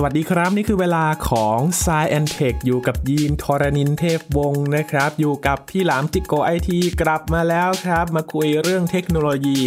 [0.00, 9.58] สวัสดีครับ นี่คือเวลาของ s ซแอนเทคอยู่กับยีนทรณินเทพวงศ์นะครับ อยู่กับพี่หลามจิกโกไอทีกลับมาแล้วครับ มาคุยเรื่องเทคโนโลยี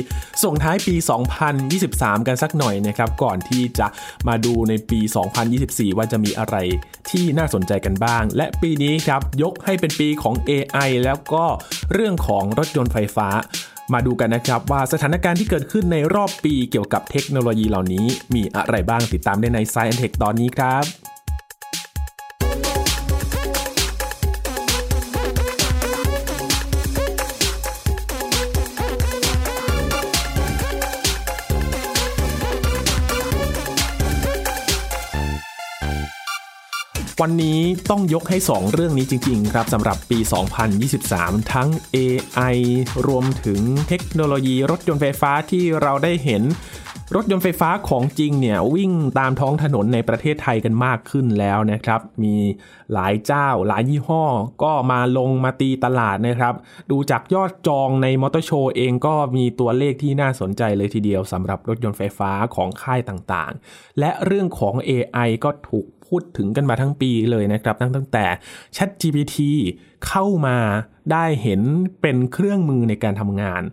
[0.44, 0.96] ส่งท้ายปี
[1.62, 3.88] 2023 กันสักหน่อยนะครับ ก่อนที่จะ
[4.27, 4.99] มาดูในปี
[5.49, 6.55] 2024 ว่าจะมีอะไร
[7.09, 11.45] ที่น่าสนใจกันบ้าง และปีนี้ครับ ยกให้เป็นปีของ AI แล้วก็
[11.93, 13.29] เรื่องของรถยนต์ไฟฟ้า
[13.93, 21.10] มาดูกันนะครับว่าสถานการณ์ที่เกิดขึ้นในรอบปีเกี่ยวกับเทคโนโลยีเหล่านี้ มีอะไรบ้างติดตามได้ใน Science Tech ตอนนี้ครับ
[37.21, 40.20] วันนี้ต้องยกให้ 2 เรื่องนี้จริง ๆ ครับสำหรับปี
[40.85, 42.55] 2023 ทั้ง AI
[43.07, 46.43] รวมถึงเทคโนโลยีรถยนต์ไฟฟ้าที่เราได้เห็น
[47.15, 52.35] รถยนต์ไฟฟ้าของจริงเนี่ยวิ่งตามท้องถนนในประเทศไทยกันมากขึ้นแล้วนะครับ มี
[52.93, 54.24] หลายเจ้าหลายยี่ห้อ
[54.63, 56.53] ก็มาลงมาตีตลาดนะครับ
[56.91, 68.25] ดูจากยอดจองในมอเตอร์โชว์เองก็มีตัวเลขที่น่าสนใจเลยทีเดียวสำหรับรถยนต์ไฟฟ้าของค่ายต่างๆ และเรื่องของ AI ก็ถูก พูดถึงกันมาทั้งปีเลยนะครับตั้งตั้งแต่
[68.75, 69.38] ChatGPT
[70.07, 70.57] เข้ามา
[71.12, 71.62] ได้เห็น
[72.01, 73.63] เป็นเครื่องมือในการทำงาน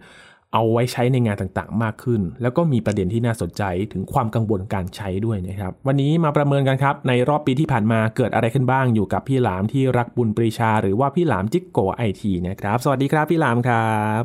[0.54, 14.22] เอาไว้ใช้ในงานต่างๆ มากขึ้น แล้วก็มีประเด็นที่น่าสนใจถึงความกังวลการใช้ด้วยนะครับ วันนี้มาประเมินกันครับ ในรอบปีที่ผ่านมาเกิดอะไรขึ้นบ้างอยู่กับพี่หลามที่รักบุญปรีชา หรือว่าพี่หลามจิกโกไอทีนะครับ สวัสดีครับพี่หลามครับ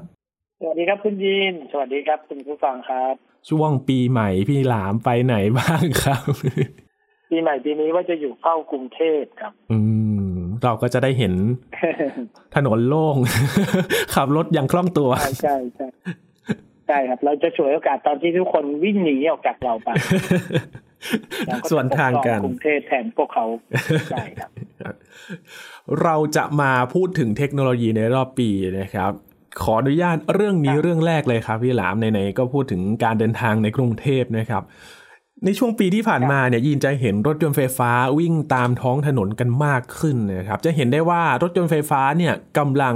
[0.61, 3.14] สวัสดีครับคุณยินสวัสดีครับคุณผู้ฟังครับ
[3.50, 6.31] ช่วงปีใหม่พี่หลามไปไหนบ้างครับ
[7.34, 9.80] ปีใหม่ปีนี้ว่าจะอยู่เข้ากรุงเทพครับ อื
[10.34, 11.34] ม เราก็จะได้เห็น
[12.56, 13.16] ถนนโล่ง
[14.14, 15.88] ขับรถอย่างคล่องตัวใช่ใช่ใช่
[16.88, 19.89] ใช่ครับ เราจะฉวยโอกาสตอนที่ทุกคนวิ่งหนีออกจากเราไป
[21.72, 23.45] ส่วนทางกันกรุงเทพแทนพวกเขา
[24.11, 24.50] ใช่ครับ
[26.04, 29.11] เราจะมาพูดถึงเทคโนโลยีในรอบปีนะครับ
[29.64, 34.64] ขออนุญาตเรื่องนี้เรื่องแรกเลยครับพี่หลามในๆก็พูดถึงการเดินทางในกรุงเทพนะครับ
[35.45, 42.95] ในช่วงปีที่ผ่านมาเนี่ยยินจะเห็นรถยนต์ไฟฟ้าวิ่งตามท้องถนนกันมากขึ้นนะครับ จะเห็นได้ว่ารถยนต์ไฟฟ้าเนี่ยกำลัง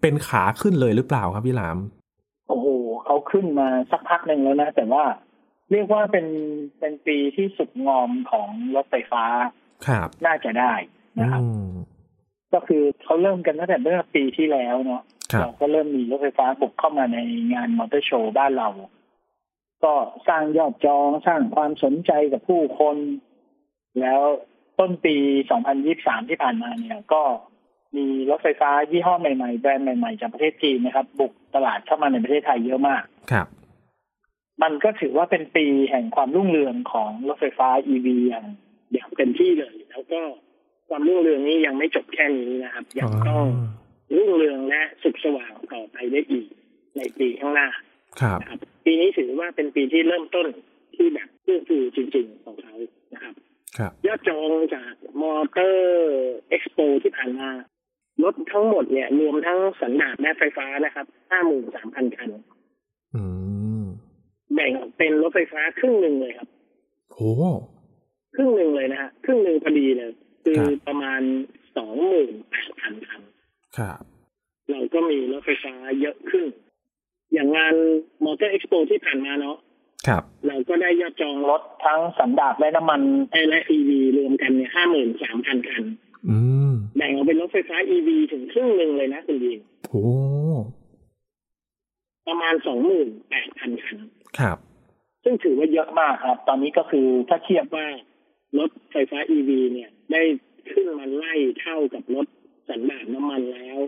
[0.00, 1.78] เป็นขาขึ้นเลยหรือเปล่าครับพี่หลาม
[2.48, 2.66] โอ้โห
[3.04, 5.04] เขาขึ้นมาสักพักหนึ่งแล้วนะ แต่ว่า
[5.70, 6.26] เรียกว่าเป็น
[6.78, 9.24] เป็นปีที่สุดงอมของรถไฟฟ้า
[9.86, 10.72] ครับน่าจะได้
[11.20, 11.42] นะครับ
[12.52, 15.02] ก็คือเขาเริ่มกันตั้งแต่เมื่อปีที่แล้วเนาะ
[15.40, 17.18] เราก็เริ่มมีรถไฟฟ้าบุกเข้ามาใน
[17.52, 18.68] งานมอเตอร์โชว์บ้านเรา
[19.84, 19.94] ก็
[20.28, 22.96] สร้างยอดจองสร้างความสนใจกับผู้คน
[24.00, 24.20] แล้ว
[24.78, 25.16] ต้นปี
[25.70, 27.22] 2023 ที่ผ่านมาเนี่ย ก็
[27.96, 33.46] มีรถไฟฟ้ายี่ห้อใหม่ๆ แบรนด์ใหม่ ๆ จากประเทศจีนนะครับ บุกตลาดเข้ามาในประเทศไทยเยอะมาก ครับ
[34.62, 38.46] มันก็ถือว่าเป็นปีแห่งความรุ่งเรืองของรถไฟฟ้า EV อย่าง
[38.92, 40.20] อย่างเต็มที่เลย แล้วก็
[40.88, 43.46] ความรุ่งเรืองนี้ยังไม่จบแค่นี้นะครับ ยังต้อง
[44.16, 46.48] รุ่งเรืองและสุขสว่างต่อไปได้อีก
[46.96, 47.68] ในปีข้างหน้า
[48.20, 48.38] ครับ
[48.84, 50.46] ปีนี้ถือว่าเป็นปีที่เริ่มต้น
[50.94, 52.74] ที่แบบเพื่อฟูจริง ๆ ของเขา
[53.14, 53.34] นะครับ
[53.78, 57.50] ครับยอดจองจากมอเตอร์เอ็กซ์โปที่ผ่านมา
[58.22, 62.30] รถทั้งหมดเนี่ย รวมทั้งสันดาปและไฟฟ้านะครับห้าหมื่นสามพันคัน
[64.54, 66.48] แบ่งเป็นรถไฟฟ้าครึ่งหนึ่งเลยครับ
[67.12, 67.30] โอ้
[68.34, 70.10] ครึ่งหนึ่งเลยนะฮะครึ่งหนึ่งพอดีเลย
[70.44, 71.22] คือประมาณ
[71.76, 73.20] สองหมื่นแปดพันคัน
[73.78, 74.02] ครับ
[74.70, 76.46] เราก็มีรถไฟฟ้าเยอะขึ้น
[77.32, 77.74] อย่างงาน
[78.24, 79.56] Motor Expo ที่ผ่านมาเนาะ
[80.06, 83.00] ครับ เราก็ได้ยอดจองรถทั้งสันดาปและน้ำมัน
[83.50, 85.84] และ EV รวมกันเนี่ยห้าหมื่นสามพันคัน
[86.96, 90.04] แบ่งออกเป็นรถไฟฟ้า EV ถึงครึ่งหนึ่งเลยนะคุณยิงโอ้
[92.26, 93.96] ประมาณสองหมื่นแปดพันคัน
[94.38, 94.58] ครับ
[95.24, 97.86] ซึ่งถือว่าเยอะมากครับ ตอนนี้ก็คือถ้าเทียบว่า
[98.58, 100.22] รถไฟฟ้าอีวีเนี่ย ได้
[100.72, 102.26] ขึ้นมาไล่เท่ากับรถ
[102.68, 103.78] สันดาปน้ำมันแล้ว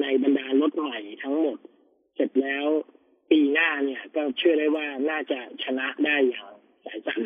[0.00, 1.58] ในบรรดารถใหม่ทั้งหมด
[2.14, 2.66] เสร็จแล้ว
[3.30, 6.46] ปีหน้าเนี่ย ก็เชื่อได้ว่าน่าจะชนะได้อย่าง
[6.84, 7.20] สายสัน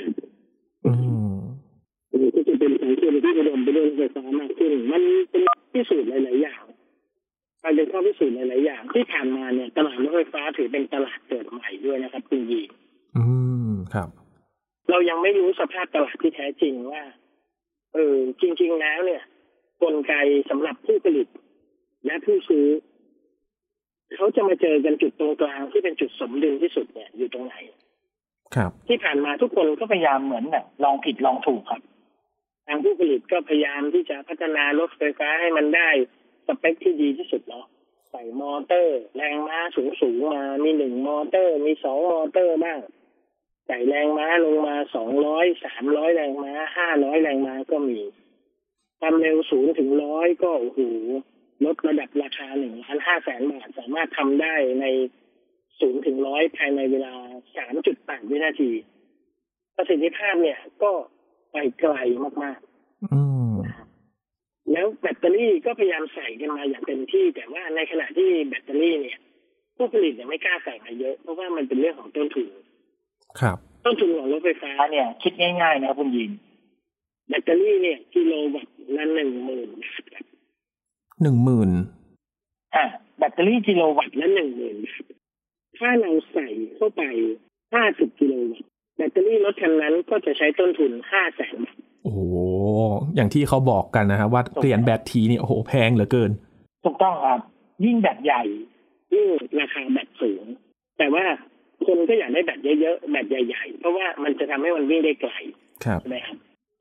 [2.35, 5.43] ก็จะเป็นสังคมที่ระดมไปด้วยไฟฟ้ามากขึ้น มันเป็น
[5.73, 6.65] พิสูจน์หลาย ๆ อย่าง
[7.65, 12.61] มันเป็นข้อพิสูจน์หลาย ๆ อย่าง ที่ผ่านมาเนี่ยตลาดรถไฟฟ้าถือเป็นตลาดเกิดใหม่ด้วยนะครับคุณยี
[13.17, 13.25] อื
[13.71, 14.09] มครับ
[14.91, 17.03] เรายังไม่รู้สภาพตลาดที่แท้จริงว่า
[17.94, 19.23] เออจริง ๆ แล้วเนี่ย
[19.83, 20.15] กลไก
[20.50, 21.29] สำหรับผู้ผลิต
[22.06, 22.67] และผู้ซื้อ
[24.14, 27.55] เขาจะมาเจอกันจุดตรงกลางที่เป็นจุดสมดุลที่สุดเนี่ยอยู่ตรงไหน
[28.55, 31.82] ครับ ที่ผ่านมาทุกคนก็พยายามเหมือนแบบลองผิดลองถูกครับ
[32.67, 35.88] ทางผู้ผลิตก็พยายามที่จะพัฒนารถไฟฟ้าให้มันได้
[36.47, 37.67] สเปคที่ดีที่สุดเนาะ
[38.11, 42.79] ใส่มอเตอร์ แรงม้าสูงสูงมา มีหนึ่งมอเตอร์ มีสองมอเตอร์บ้าง
[43.67, 48.00] ใส่แรงม้าลงมาสองร้อยสามร้อยแรงม้าห้าร้อยแรงม้าก็มี
[49.00, 50.81] ความเร็วศูนย์ถึงร้อยก็โอ้โห
[51.64, 54.87] ลดระดับราคาหนึ่งล้านห้าแสนบาทสามารถทำได้ใน
[55.81, 57.12] ศูนย์ถึงร้อยภายในเวลา
[57.56, 58.70] สามจุดแปดวินาที
[59.76, 60.93] ประสิทธิภาพเนี่ยก็
[61.53, 61.94] ไปไกล
[62.43, 69.19] มากๆแล้วแบตเตอรี่ก็พยายามใส่กันมาอย่างเต็มที่ แต่ว่าในขณะที่แบตเตอรี่เนี่ย
[69.76, 72.49] ผู้ผลิตเนี่ยไม่กล้าใส่มาเยอะ เพราะว่ามันเป็นเรื่องของต้นทุน
[73.41, 76.31] ครับ ต้นทุนของรถไฟฟ้าเนี่ย คิดง่ายๆนะครับคุณยิน
[77.29, 80.02] แบตเตอรี่เนี่ยกิโลวัตต์ละหนึ่งหมื่นบาท
[81.23, 81.71] หนึ่งหมื่น
[82.75, 82.85] อ่า
[83.19, 85.03] แบตเตอรี่กิโลวัตต์ละหนึ่งหมื่นบาท
[85.79, 87.03] ถ้าเราใส่เข้าไป
[87.75, 92.21] ห้าสิบกิโลวัตต์แบตเตอรี่รถคันนั้นก็จะใช้ต้นทุนห้าแสนบาทโอ้โห
[93.15, 96.31] อย่างที่เขาบอกกันนะครับว่าเปลี่ยนแบตทีนี่โอ้โหแพงเหลือเกิน
[96.85, 97.41] ถูกต้องครับ
[97.85, 98.43] ยิ่งแบตใหญ่
[99.12, 99.27] ยิ่ง
[99.61, 100.45] ราคาแบตสูง
[100.99, 101.25] แต่ว่า
[101.87, 105.33] คนก็อยากได้แบตเยอะๆแบตใหญ่ ๆ เพราะว่ามันจะทำให้มันวิ่งได้ไกล
[106.01, 106.37] ใช่ไหมครับ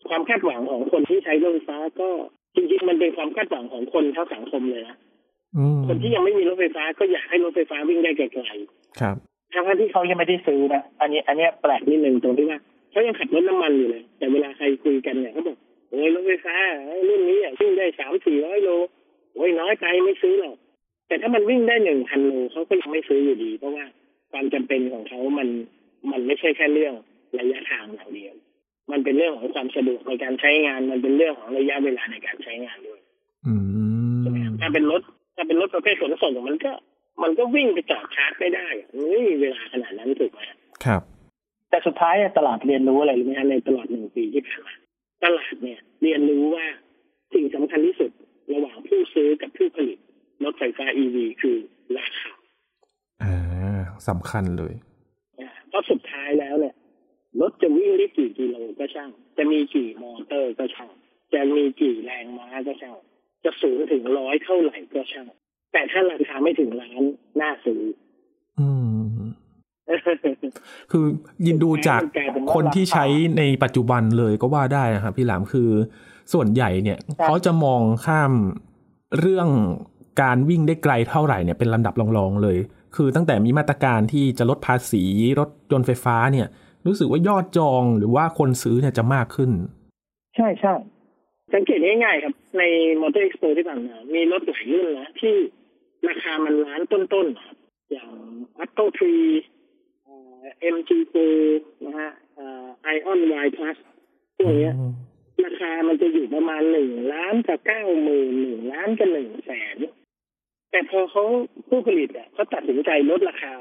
[0.10, 2.10] ความคาดหวังของคนที่ใช้รถไฟฟ้าก็
[2.56, 4.98] จริงๆ มันเป็นความคาดหวังของคนทั้งสังคมเลยนะ
[5.88, 9.16] คนที่ยังไม่มีรถไฟฟ้าก็อยากให้รถไฟฟ้าวิ่งได้ไกลๆครับ
[9.54, 12.60] ทั้งที่เขายังไม่ได้ซื้อนะอันนี้ อันนี้แปลกนิดนึงตรงที่ว่า
[12.92, 15.58] เขายังขับรถน้ำมันอยู่เลย แต่เวลาใครคุยกันเนี่ยเขาบอก
[15.90, 16.56] โอ้ยรถไฟฟ้า
[17.08, 18.70] รุ่นนี้อะวิ่งได้สามสี่ร้อยโล
[19.36, 20.58] โอ้ยน้อยไปไม่ซื้อหรอก
[21.08, 23.86] แต่ถ้ามันวิ่งได้หนึ่งพันโลเขาก็ยังไม่ซื้ออยู่ดี เพราะว่า
[24.32, 25.48] ความจำเป็นของเขามัน
[26.12, 26.94] มันไม่ใช่แค่เรื่อง
[27.40, 28.36] ระยะทางอย่างเดียว
[28.92, 33.02] มันเป็นเรื่องของความสะดวกในการใช้งาน มันเป็นเรื่องของระยะเวลาในการใช้งานด้วย
[34.22, 35.02] ใช่ไหมถ้าเป็นรถ
[35.36, 36.72] ถ้าเป็นรถประเภทขนส่งมันก็
[37.24, 38.68] มันก็วิ่งไปจอดชาร์จไม่ได้
[39.10, 40.42] ไม่มีเวลาขนาดนั้นถูกไหม
[40.86, 41.02] ครับ
[41.70, 44.74] แต่สุดท้ายตลาดเรียนรู้อะไรรู้ไหมฮะในตลอดหนึ่งปีที่ผ่านมา
[45.24, 46.66] ตลาดเนี่ย เรียนรู้ว่า
[47.34, 48.12] สิ่งสำคัญที่สุด
[48.54, 50.00] ระหว่างผู้ซื้อกับผู้ผลิต
[50.44, 51.58] รถไฟฟ้า EV คือ
[51.98, 52.32] ราคา
[53.24, 53.80] อ่า
[54.10, 54.74] สำคัญเลย
[55.70, 56.76] เพราะสุดท้ายแล้วเนี่ย
[57.42, 60.90] รถจะวิ่งได้กี่กิโลก็ช่าง จะมีกี่มอเตอร์ก็ช่าง
[61.34, 62.96] จะมีกี่แรงม้าก็ช่าง
[63.44, 65.28] จะสูงถึงร้อยเท่าไหร่ก็ช่าง
[65.74, 67.02] แต่ถ้าราคาไม่ถึงล้าน
[67.42, 67.82] น่าซื้อ
[68.60, 68.68] อื
[69.04, 69.16] ม
[70.92, 71.06] คือ
[71.46, 72.02] ยินดูจาก
[72.54, 73.06] คนที่ใช้
[73.38, 75.70] ในปัจจุบันเลยก็ว่าได้นะครับพี่หลามคือ
[76.34, 78.32] ส่วนใหญ่เนี่ยเขาจะมองข้าม
[79.20, 79.50] เรื่อง
[80.22, 82.58] การวิ่งได้ไกลเท่าไหร่เนี่ยเป็นลำดับรองๆเลย
[82.96, 85.04] คือตั้งแต่มีมาตรการที่จะลดภาษี
[85.40, 86.48] รถยนต์ไฟฟ้าเนี่ย
[86.86, 89.52] รู้สึกว่ายอดจองหรือว่าคนซื้อเนี่ยจะมากขึ้น
[90.36, 90.74] ใช่ใช่
[91.54, 92.64] สังเกตง่ายๆครับ ใน
[93.02, 95.36] Motor Expo ที่ผ่านมามีรถหลายรุ่นนะที่
[96.08, 98.12] ราคามันล้านต้นๆ อย่าง
[98.60, 102.12] Atto 3 MG โนะฮะ
[102.84, 103.78] Aion Y Plus
[104.38, 104.72] พวกนี้
[105.46, 109.78] ราคามันจะอยู่ประมาณหนึ่งล้านกับเก้าหมื่นหนึ่งล้านกับหนึ่งแสน
[110.72, 111.24] แต่พอเขา
[111.70, 113.56] ผู้ผลิตอะเขาตัดสินใจลดราคา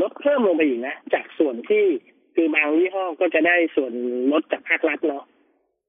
[0.00, 1.84] ลดเพิ่มลงไปอีกนะ จากส่วนที่
[2.34, 3.92] คือบางยี่ห้อก็จะได้ส่วน
[4.32, 5.24] ลดจากภาครัฐเนาะ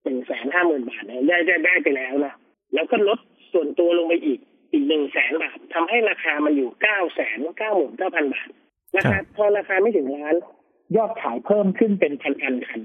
[0.04, 2.34] หนึ่งแสนห้าหมื่นบาทเนี่ยได้ได้ได้ไปแล้วนะ
[2.74, 3.20] แล้วก็ลด
[3.54, 4.40] ส่วนตัวลงไปอีก
[4.72, 8.50] อีกหนึ่งแสนบาททำให้ราคามันอยู่เก้าแสนเก้าหมื่นเก้าพันบาท
[8.98, 10.36] ราคาพอราคาไม่ถึงล้าน
[10.96, 12.82] ยอดขายเพิ่มขึ้นเป็นพันพันคัน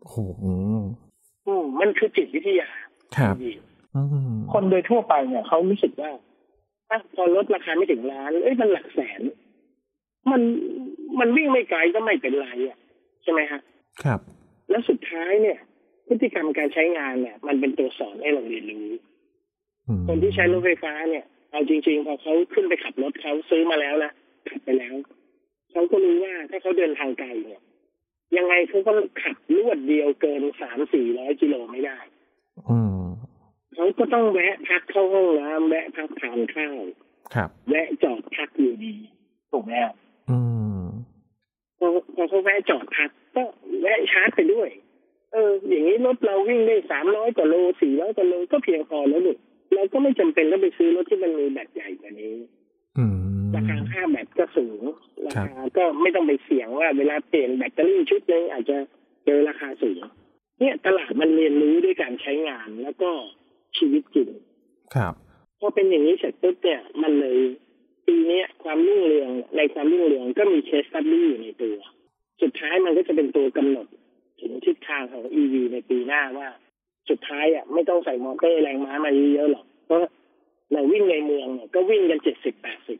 [0.00, 0.16] โอ้โห
[1.46, 2.68] อืมมันคือจิตวิทยา
[3.16, 3.34] ครับ
[4.52, 6.10] คนโดยทั่วไปเนี่ยเขารู้สึกว่า
[6.88, 9.20] ถ้าพอลดราคาไม่ถึงล้าน เอ้ยมันหลักแสน
[10.30, 10.42] มัน
[11.18, 12.78] มันวิ่งไม่ไกลก็ไม่เป็นไรอะ
[13.24, 13.60] ใช่ไหมฮะ
[14.04, 14.20] ครับ
[14.70, 15.58] แล้วสุดท้ายเนี่ย
[16.08, 18.86] พฤติกรรมการใช้งานเนี่ย มันเป็นตัวสอนให้เราเรียนรู้
[20.06, 24.12] คนที่ใช้รถไฟฟ้าเนี่ยเอาจริงๆพอเขาขึ้นไปขับรถเขาซื้อมาแล้วนะ
[24.48, 24.94] ขับไปแล้ว
[25.70, 27.62] เขาก็รู้ว่าถ้าเขาเดินทางไกลเนี่ย
[28.36, 31.98] ยังไงเขาก็ขับลวดเดียวเกินสามสี่ร้อยกิโลไม่ได้
[33.74, 36.78] เขาก็ต้องแวะพักเข้าห้องน้ำแวะพักทานข้าว
[37.34, 38.94] ครับ แวะจอดพักอยู่ดี
[39.50, 39.72] ถูกไหม
[40.30, 40.63] อืมพ
[41.84, 43.42] อพอเขาแวะจอดพักก็
[43.82, 44.68] แวะชาร์จไปด้วย
[45.32, 49.32] เออ อย่างนี้รถเราวิ่งได้สามร้อยกว่าโลสี่ร้อยกว่าโลก็เพียงพอแล้วหนู
[49.74, 52.34] เราก็ไม่จำเป็นต้องไปซื้อรถที่มันมีแบตใหญ่กว่านี้
[53.54, 54.82] ราคาค่าแบตก็สูง
[55.26, 58.76] ราคาก็ไม่ต้องไปเสี่ยงว่าเวลาเปลี่ยนแบตเตอรี่ชุดนึงอาจจะ
[59.24, 60.00] เจอราคาสูง
[60.60, 63.10] เนี่ยตลาดมันเรียนรู้ด้วยการใช้งานแล้วก็
[63.76, 64.28] ชีวิตจริง
[64.94, 65.14] ครับ
[65.60, 67.38] พอเป็นอย่างนี้เสร็จปุ๊บเนี่ยมันเลย
[68.06, 71.76] ปีนี้ความรุ่งเรืองในความรุ่งเรืองก็มี case study อยู่ในตัว
[72.42, 73.86] สุดท้ายมันก็จะเป็นตัวกำหนด
[74.40, 76.48] ถึงทิศทางของ EV ในปีหน้าว่า
[77.08, 79.98] สุดท้ายอะไม่ต้องใส่มอเตอร์แรงม้ามาเยอะๆหรอกเพราะ
[80.72, 82.98] เราวิ่งในเมืองเนี่ยก็วิ่งกันเจ็ดสิบแปดสิบ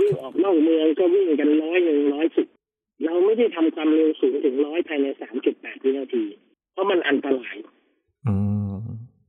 [0.00, 2.46] วิ่งออกนอกเมืองก็วิ่งกันร้อยหนึ่งร้อยสิบ
[3.04, 6.24] เราไม่ได้ทำความเร็วสูงถึงร้อยภายในสามจุดแปดวินาที
[6.72, 7.56] เพราะมันอันตราย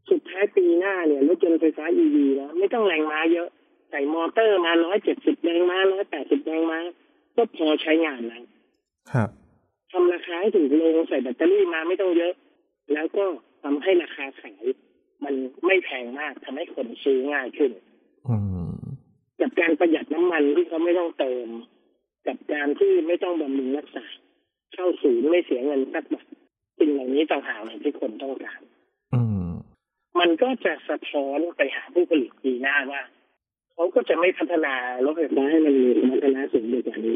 [0.10, 6.80] สุดท้ายปีหน้าเนี่ยรถยนต์ไฟฟ้าอีวีแล้วไม่ต้องแรงม้าเยอะใส่มอเตอร์มาร้อยเจ็ดสิบแรงม้าร้อยแปดสิบแรงม้า
[7.36, 8.44] ก็พอใช้งานแล้ว
[9.12, 9.30] ครับ
[9.92, 12.34] ทำราคาให้ถูกลงใส่แบตเตอรี่มาไม่ต้องเยอะ
[12.94, 13.26] แล้วก็
[13.64, 14.64] ทำให้ราคาขาย
[15.24, 15.34] มัน
[15.66, 17.72] ไม่แพงมากทำให้คนซื้อง่ายขึ้น
[19.42, 21.48] กับการประหยัดน้ำมันที่เขาไม่ต้องเติม
[22.28, 24.06] กับการที่ไม่ต้องบำรุงรักษา
[24.74, 26.26] เข้าศูนย์ไม่เสียเงินสักบาท
[26.80, 28.62] สิ่งเหล่านี้ต่างหากที่คนต้องการ
[30.20, 33.02] มันก็จะสะท้อนไปหาผู้ผลิตปีหน้าว่า
[33.76, 34.74] เขาก็จะไม่พัฒนา
[35.06, 37.16] รถไฟฟ้าให้มันมีสมรรถนะสูงกว่านี้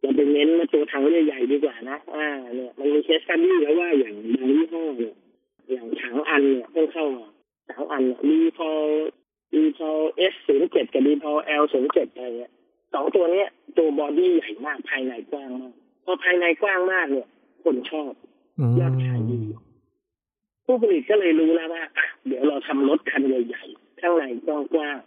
[0.00, 5.16] เราไปเน้นมาตัวถังใหญ่ๆดีกว่านะอ่าเนี่ยมันมี case study แล้วว่าอย่างบางยี่ห้อเนี่ย
[5.70, 7.26] อย่างฉางอันเนี่ยเพิ่งเข้ามา
[7.70, 12.52] ฉางอัน Deepal Deepal S ศูนย์เจ็ดกับ Deepal L ศูนย์เจ็ดอะไรเงี้ย
[12.94, 13.48] สองตัวเนี้ย
[13.78, 15.74] ตัว body ใหญ่มากภายในกว้างมาก
[16.04, 17.28] พอภายในกว้างมากเนี่ย
[17.64, 18.12] คนชอบ
[18.80, 19.40] ยอดขายดี
[20.64, 21.84] ผู้ผลิตก็เลยรู้แล้วว่า
[22.26, 24.98] เดี๋ยวเราทำรถคันใหญ่ๆข้างในกว้าง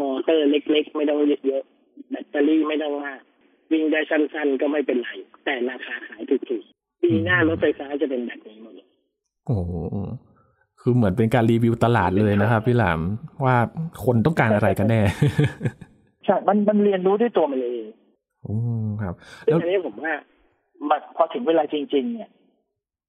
[0.00, 3.20] มอเตอร์เล็กๆ ไม่ต้องเยอะๆแบตเตอรี่ไม่ต้องมาก
[3.72, 5.10] วิ่งได้สั้นๆ ก็ไม่เป็นไร
[5.44, 8.88] แต่ราคาขายถูกๆปีหน้ารถไฟฟ้าจะเป็นแบบนี้หมดเลย
[9.46, 9.56] โอ้
[10.80, 13.00] คือเหมือนเป็นการรีวิวตลาดเลยนะครับพี่หลาม
[13.44, 13.56] ว่า
[14.04, 15.00] คนต้องการอะไรกันแน่
[16.24, 17.86] ใช่มันมันเรียนรู้ด้วยตัวมันเอง
[18.46, 18.54] อื
[18.84, 19.14] มครับ
[19.44, 20.14] แล้วอันนี้ผมว่า
[21.16, 22.30] พอถึงเวลาจริง ๆ เนี่ย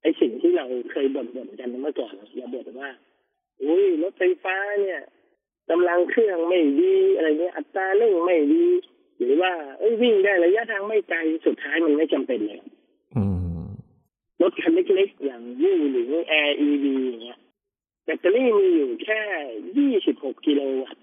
[0.02, 2.90] ไอสิ่งที่เราเคยบ่นๆกันเมื่อก่อนเราบ่นว่า
[3.62, 5.00] อุ้ยรถไฟฟ้าเนี่ย
[5.70, 8.66] กำลังเครื่องไม่ดีอะไรเงี้ยอัตราเร่งไม่ดี
[9.18, 12.60] หรือว่า เอ้ยวิ่งได้ระยะทางไม่ไกลสุดท้ายมันไม่จำเป็นเลย
[14.42, 17.40] รถคันเล็กๆอย่างยูหรือแอร์อีวีอย่างเงี้ย
[18.04, 19.20] แบตเตอรี่มีอยู่แค่
[19.76, 21.02] ยี่สิบหกกิโลวัตต์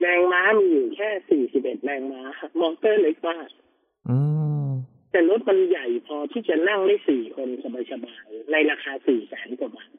[0.00, 2.22] แรงม้ามีอยู่แค่สี่สิบเอ็ดแรงม้า
[2.60, 3.48] มอเตอร์เล็กมาก
[5.10, 7.48] แต่รถมันใหญ่พอที่จะนั่งได้สี่คน
[7.92, 9.90] สบายๆในราคาสี่แสนกว่าบาท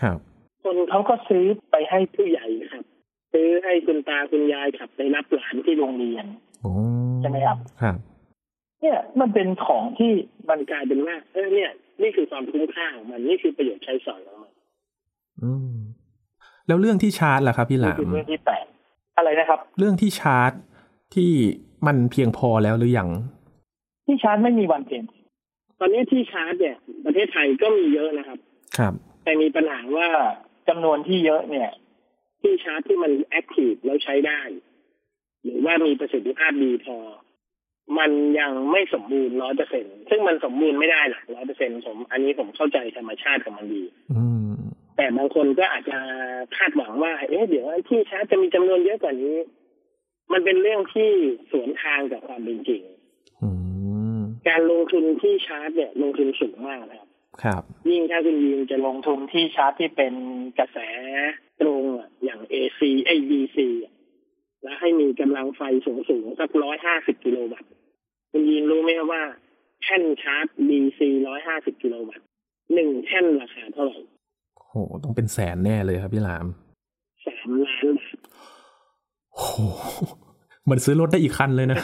[0.00, 0.18] ครับ
[0.62, 2.84] คนเขาก็ซื้อไปให้ผู้ใหญ่ครับ
[3.32, 6.26] ซื้อให้คุณตาคุณยายขับไปรับหลานที่โรงเรียน
[7.20, 7.96] ใช่ไหมครับครับ
[8.80, 10.12] เนี่ยมันเป็นของที่
[10.50, 11.70] มันกลายเป็นว่าเออเนี่ย
[12.02, 14.52] นี่คือความคุ้มค่าของมันนี่คือประโยชน์ใช้สอยของมัน
[15.42, 15.76] อืม
[16.66, 18.66] แล้วเรื่องที่ชาร์จล่ะครับพี่หลามเรื่องที่แปด
[19.16, 20.52] อะไรนะครับ เรื่องที่ชาร์จ
[21.14, 21.30] ที่
[21.86, 23.08] มันเพียงพอแล้วหรือยัง
[24.06, 25.02] ที่ชาร์จไม่มีวันเพียง
[25.80, 28.38] ตอนนี้ที่ชาร์จเนี่ย ประเทศไทยก็มีเยอะนะครับ
[28.78, 28.92] ครับ
[29.24, 30.08] แต่มีปัญหาว่า
[30.68, 31.70] จำนวนที่เยอะเนี่ย
[32.46, 34.40] ที่ชาร์จที่มันแอคทีฟแล้วใช้ได้
[35.42, 36.96] หรือว่ามีประสิทธิภาพดีพอ
[37.98, 38.10] มัน
[38.40, 43.82] ยังไม่สมบูรณ์ร้อยเปอร์เซ็นซึ่งมันสมบูรณ์ไม่ได้หรอกร้อยเปอร์เซ็นผม อันนี้ผมเข้าใจธรรมชาติของมันดี
[44.96, 45.98] แต่บางคนก็อาจจะ
[46.56, 49.36] คาดหวังว่า เอ๊ะเดี๋ยวที่ชาร์จจะมีจำนวนเยอะกว่านี้
[50.32, 51.10] มันเป็นเรื่องที่
[51.50, 52.82] สวนทางกับความเป็นจริง
[54.48, 57.05] การลงทุนที่ชาร์จเนี่ยลงทุนสูงมากนะครับ
[57.44, 60.14] ครับยิ่งถ้าคุณยิงจะลงทุนที่ชาร์จที่เป็น
[60.58, 60.78] กระแส
[61.60, 61.82] ตรง
[62.24, 63.58] อย่าง AC ไอ DC
[64.62, 67.70] แล้วให้มีกำลังไฟสูงสูงสักร้อยห้าสิบกิโลวัตต์
[68.30, 69.22] คุณยินรู้ไหมว่า
[69.82, 72.26] แท่นชาร์จ DC ร้อยห้าสิบกิโลวัตต์
[72.74, 73.98] หนึ่งแท่นราคาเท่าไหร่
[74.66, 74.74] โห
[75.04, 76.46] ต้องเป็นแสนแน่เลยครับพี่ลาม
[77.26, 78.18] สามล้านบาท
[79.36, 79.42] โห
[80.70, 81.78] มันซื้อรถได้อีกคันเลยนะ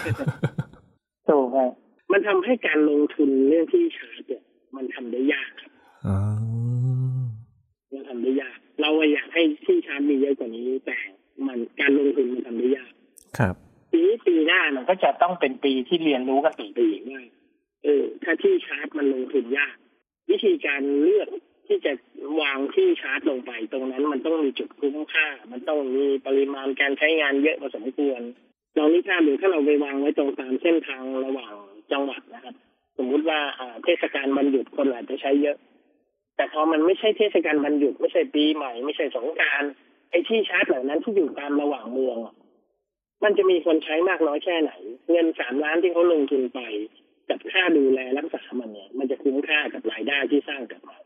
[1.28, 1.70] ถูกครับ
[2.12, 4.42] มันทำให้การลงทุนเรื่องที่ชาร์จเนี่ย
[4.76, 5.70] มันทำได้ยากครับ
[7.92, 10.96] มันทำได้ยาก เราอยากให้ที่ชาร์จมีเยอะกว่านี้ แต่
[11.46, 12.92] มันการลงทุนมันทำได้ยาก
[13.38, 13.54] ครับ
[13.92, 17.24] ปีนี้ปีหน้ามันก็จะต้องเป็นปีที่เรียนรู้กันต่อไปอีกว่า
[17.84, 19.76] เออ ถ้าที่ชาร์จมันลงทุนยาก
[20.30, 21.28] วิธีการเลือก
[21.66, 21.92] ที่จะ
[22.40, 28.20] วางที่ชาร์จลงไปตรงนั้น มันต้องมีจุดคุ้มค่า มันต้องมีปริมาณการใช้งานเยอะพอสมควร
[28.76, 31.52] ลองนิทานดูถ้าเราไปวางไว้ตรงตามเส้นทางระหว่าง
[31.92, 32.54] จังหวัดนะครับ
[32.98, 33.40] สมมุติว่า
[33.84, 35.56] เทศกาลบรรหยุดคนอาจจะใช้เยอะ
[36.36, 39.62] แต่พอมันไม่ใช่เทศกาลวันหยุดไม่ใช่ปีใหม่ ไม่ใช่สงการ
[40.10, 42.18] ไอ้ที่ชาร์จเหล่านั้นที่อยู่ตามระหว่างเมือง
[43.24, 44.72] มันจะมีคนใช้มากน้อยแค่ไหน
[45.10, 46.60] เงินสามล้านที่เขาลงทุนไป
[47.30, 50.98] กับค่าดูแลรักษามันเนี่ย มันจะคุ้มค่ากับรายได้ที่สร้างกับมา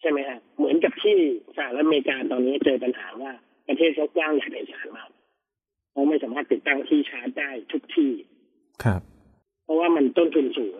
[0.00, 1.16] ใช่ไหมฮะเหมือนกับที่
[1.56, 3.32] สหรัฐอเมริกาตอนนี้เจอปัญหาว่า
[3.68, 5.10] ประเทศเขากว้างใหญ่ไพศาลมาก
[5.92, 8.12] เขาไม่สามารถติดตั้งที่ชาร์จได้ทุกที่
[8.84, 9.02] ครับ
[9.68, 10.74] เพราะว่ามันต้นทุนสูง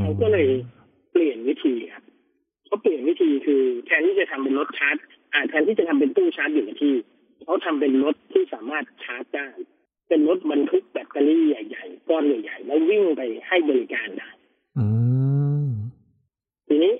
[0.00, 0.46] เขาก็เลย
[1.12, 2.04] เปลี่ยนวิธีครับ
[2.66, 4.96] เขาเปลี่ยนวิธีคือแทนที่จะทำเป็นรถชาร์จ
[5.32, 6.94] อ่าแทนที่จะทำเป็นตู้ชาร์จอยู่กับที่
[7.44, 9.48] เขาทำเป็นรถที่สามารถชาร์จได้
[10.08, 14.30] เป็นรถบรรทุกแบตเตอรี่ใหญ่ๆก้อนใหญ่ๆแล้ววิ่งไปให้บริการได้
[16.68, 16.94] ทีนี้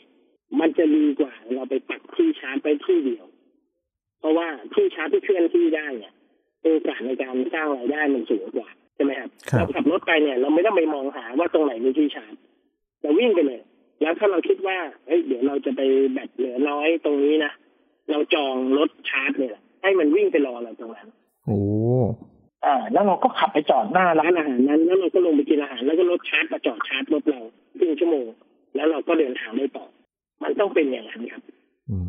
[0.60, 3.26] มันจะดีกว่าเราไปปักที่ชาร์จไปที่เดียว
[4.18, 6.14] เพราะว่าที่ชาร์จที่เคลื่อนที่ได้เนี่ย
[6.62, 12.34] โอกาสในการสร้างรายได้มันสูงกว่าใช่ไหมครับเราขับรถไปเนี่ย เราไม่ต้องไปมองหาว่าตรงไหนมีที่ชาร์จ
[13.02, 13.60] เราวิ่งไปเลย
[14.00, 14.76] แล้วถ้าเราคิดว่า
[15.06, 15.80] เฮ้ยเดี๋ยวเราจะไป
[16.12, 17.52] แบตเหลือน้อยตรงนี้นะ
[18.10, 21.08] เราจองรถชาร์จเนี่ยให้มันวิ่งไปรอเราตรงนั้น
[21.46, 21.60] โอ้
[22.64, 27.40] อ่แล้วเราก็ขับไปจอดหน้าร้านอาหารนั้น แล้วเราก็ลงไปกินอาหารแล้วก็รถชาร์จมาจอดชาร์จรถเรา
[27.78, 28.26] ครึ่งชั่วโมง
[28.74, 29.86] แล้วเราก็เดินทางได้ต่อ
[30.42, 31.42] มันต้องเป็นอย่างนั้นครับ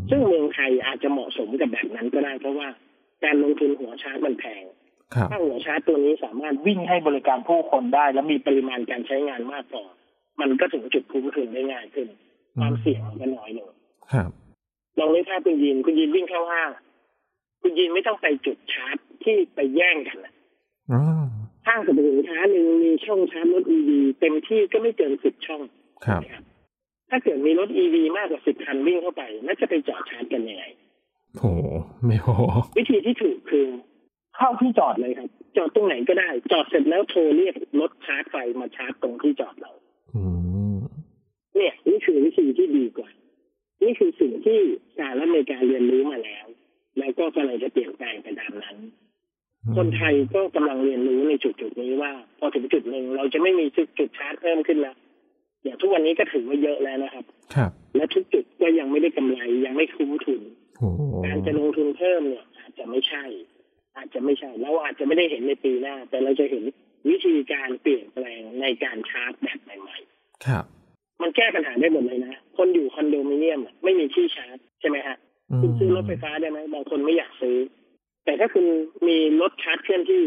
[0.10, 2.68] ซึ่งเมืองไทยอาจจะเหมาะสมกับแบบนั้นก็ได้ เพราะว่า
[3.24, 4.64] การลงทุนหัวชาร์จมันแพง
[5.88, 9.84] ตัวนี้สามารถวิ่งให้บริการผู้คนได้ และมีปริมาณการใช้งานมากพอ
[10.40, 12.08] มันก็ถึงจุดคุ้มทุนได้ง่ายขึ้น
[12.60, 13.72] ความเสี่ยงก็น้อยลง
[14.12, 14.30] ครับ
[15.00, 16.70] ลองนึกภาพคุณยินคุณยินวิ่งเข้าห้าง
[17.62, 20.34] คุณยินไม่ต้องไปจุดชาร์จที่ไปแย่งกันนะ
[20.92, 21.02] อ๋อ
[21.68, 23.90] ห้างสรรพสินค้าหนึ่งมีช่องชาร์จรถ EV
[24.20, 25.62] เต็มที่ก็ไม่เกินสิบช่อง
[26.06, 26.44] ครับนะครับ
[27.10, 30.66] ถ้าเกิดมีรถ EV มากกว่าสิบคันวิ่งเข้าไปน่าจะไปจอดชาร์จกันยังไง
[31.38, 31.46] โห
[32.06, 32.36] ไม่พอ
[32.78, 33.68] วิธีที่ถูกคือ
[34.38, 39.72] เข้าที่จอดเลยครับ จอดตรงไหนก็ได้ จอดเสร็จแล้วโทรเรียกรถชาร์จไฟมาชาร์จตรงที่จอดเรา
[40.16, 40.24] อื
[40.76, 40.78] ม
[41.56, 43.10] เนี่ย นี่คือวิธีที่ดีกว่า
[43.84, 44.60] นี่คือสิ่งที่
[44.98, 46.46] สหรัฐอเมริกาเรียนรู้มาแล้ว
[47.00, 48.78] แล้วก็กำลังจะเปลี่ยนแปลงไปตามนั้น
[49.78, 54.96] คนไทยก็กำลังเรียนรู้ในจุดจุดๆนี้ว่า พอถึงจุดหนึ่งเราจะไม่มีจุดจุดชาร์จเพิ่มขึ้นแล้ว
[55.64, 60.42] อย่างทุกวันนี้ก็ถือว่าเยอะแล้วนะครับ ครับ และทุกจุดก็ยังไม่ได้กำไรยังไม่คุ้มทุน
[60.78, 60.90] โอ้
[61.26, 63.24] การจะลงทุนเพิ่มเนี่ยอาจจะไม่ใช่
[63.96, 66.64] อาจจะไม่ใช่เราอาจจะไม่ได้เห็นในปีหน้า แต่เราจะเห็น
[67.10, 69.98] วิธีการเปลี่ยนแปลงในการชาร์จแบบใหม่
[70.46, 75.18] ครับๆมันแก้ปัญหาได้หมดเลยนะคนอยู่คอนโดมิเนียมอะไม่มีที่ชาร์จใช่ไหมฮะ
[75.62, 77.58] คุณซื้อรถไฟฟ้าได้ไหมบางคนไม่อยากซื้อ
[78.26, 78.66] แต่ถ้าคุณ
[79.08, 80.24] มีรถชาร์จเคลื่อนที่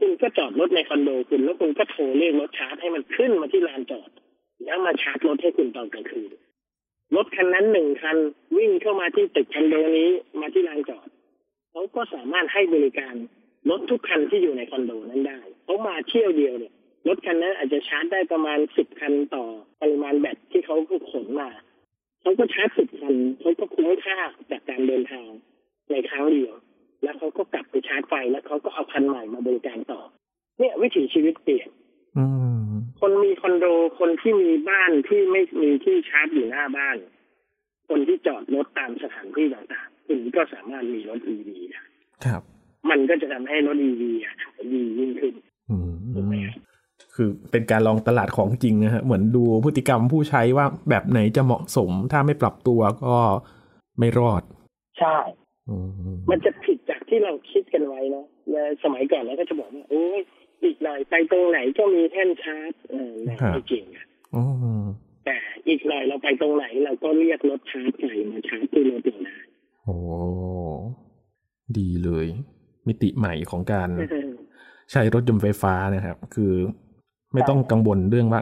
[0.00, 4.10] คุณก็จอดรถในคอนโดคุณแล้วคุณก็โทรเรียกรถชาร์จให้มันขึ้นมาที่ลานจอด
[4.64, 6.30] แล้วมาชาร์จรถให้คุณตอนกลางคืน
[7.16, 8.16] รถคันนั้นหนึ่งคัน
[8.56, 11.08] วิ่งเข้ามาที่ตึกคอนโดนี้มาที่ลานจอด
[11.72, 13.14] เขาก็สามารถให้บริการ
[13.70, 16.72] รถทุกคันที่อยู่ในคอนโดนั้นได้เขามาเที่ยวเดียวเนี่ย
[17.08, 19.44] รถคันนั้นอาจจะชาร์จได้ประมาณสิบคันต่อ
[19.80, 20.76] ปริมาณแบตที่เขา
[21.12, 21.50] ขนมา
[22.20, 24.18] เขาก็ชาร์จสิบคันเขาก็คุ้มค่า
[24.50, 25.28] จากการเดินทาง
[25.90, 26.54] ในครั้งเดียว
[27.02, 30.00] แล้วเขาก็กลับไปชาร์จไฟแล้วเขาก็เอาคันใหม่มาบริการต่อ
[30.58, 31.68] เนี่ยวิถีชีวิตเปลี่ยน
[32.16, 32.24] อื
[32.68, 33.66] มคนมีคอนโด
[33.98, 36.96] คนที่มีบ้านที่ไม่มีที่ชาร์จอยู่หน้าบ้าน
[37.88, 41.82] คนที่จอดรถตามสถานที่ต่างๆ คุณก็สามารถมีรถ EV ได้
[42.26, 42.42] ครับ
[42.90, 44.34] มันก็จะทำให้รถ EV อะ
[44.72, 45.34] ดียิ่งขึ้น
[45.70, 45.76] อื
[46.14, 46.56] ถูกไหมมครับ
[47.14, 53.16] คือเป็นการลองตลาดของจริงนะฮะ เหมือนดูพฤติกรรมผู้ใช้ว่าแบบไหนจะเหมาะสม ถ้าไม่ปรับตัวก็
[53.98, 54.42] ไม่รอด
[54.98, 55.16] ใช่
[55.68, 60.20] อืมมันจะผิดจากที่เราคิดกันไว้เนาะในสมัยก่อนเราก็จะบอกว่าโอ้ย
[60.62, 64.42] อีกหน่อยไปตรงไหนก็มีแท่นชาร์จเออไม่จริงอะอื
[64.80, 64.84] ม
[65.24, 65.36] แต่
[65.68, 69.38] อีกหน่อยเราไปตรงไหนเราก็เรียกรถชาร์จไฟมาชาร์จที่รถเราได้
[69.84, 69.96] โอ้
[71.78, 72.26] ดีเลย
[72.86, 73.88] มิติใหม่ของการ
[74.92, 76.52] ใช้รถยนต์ไฟฟ้านะครับ คือ
[77.34, 78.40] ไม่ต้องกังวลเรื่องว่า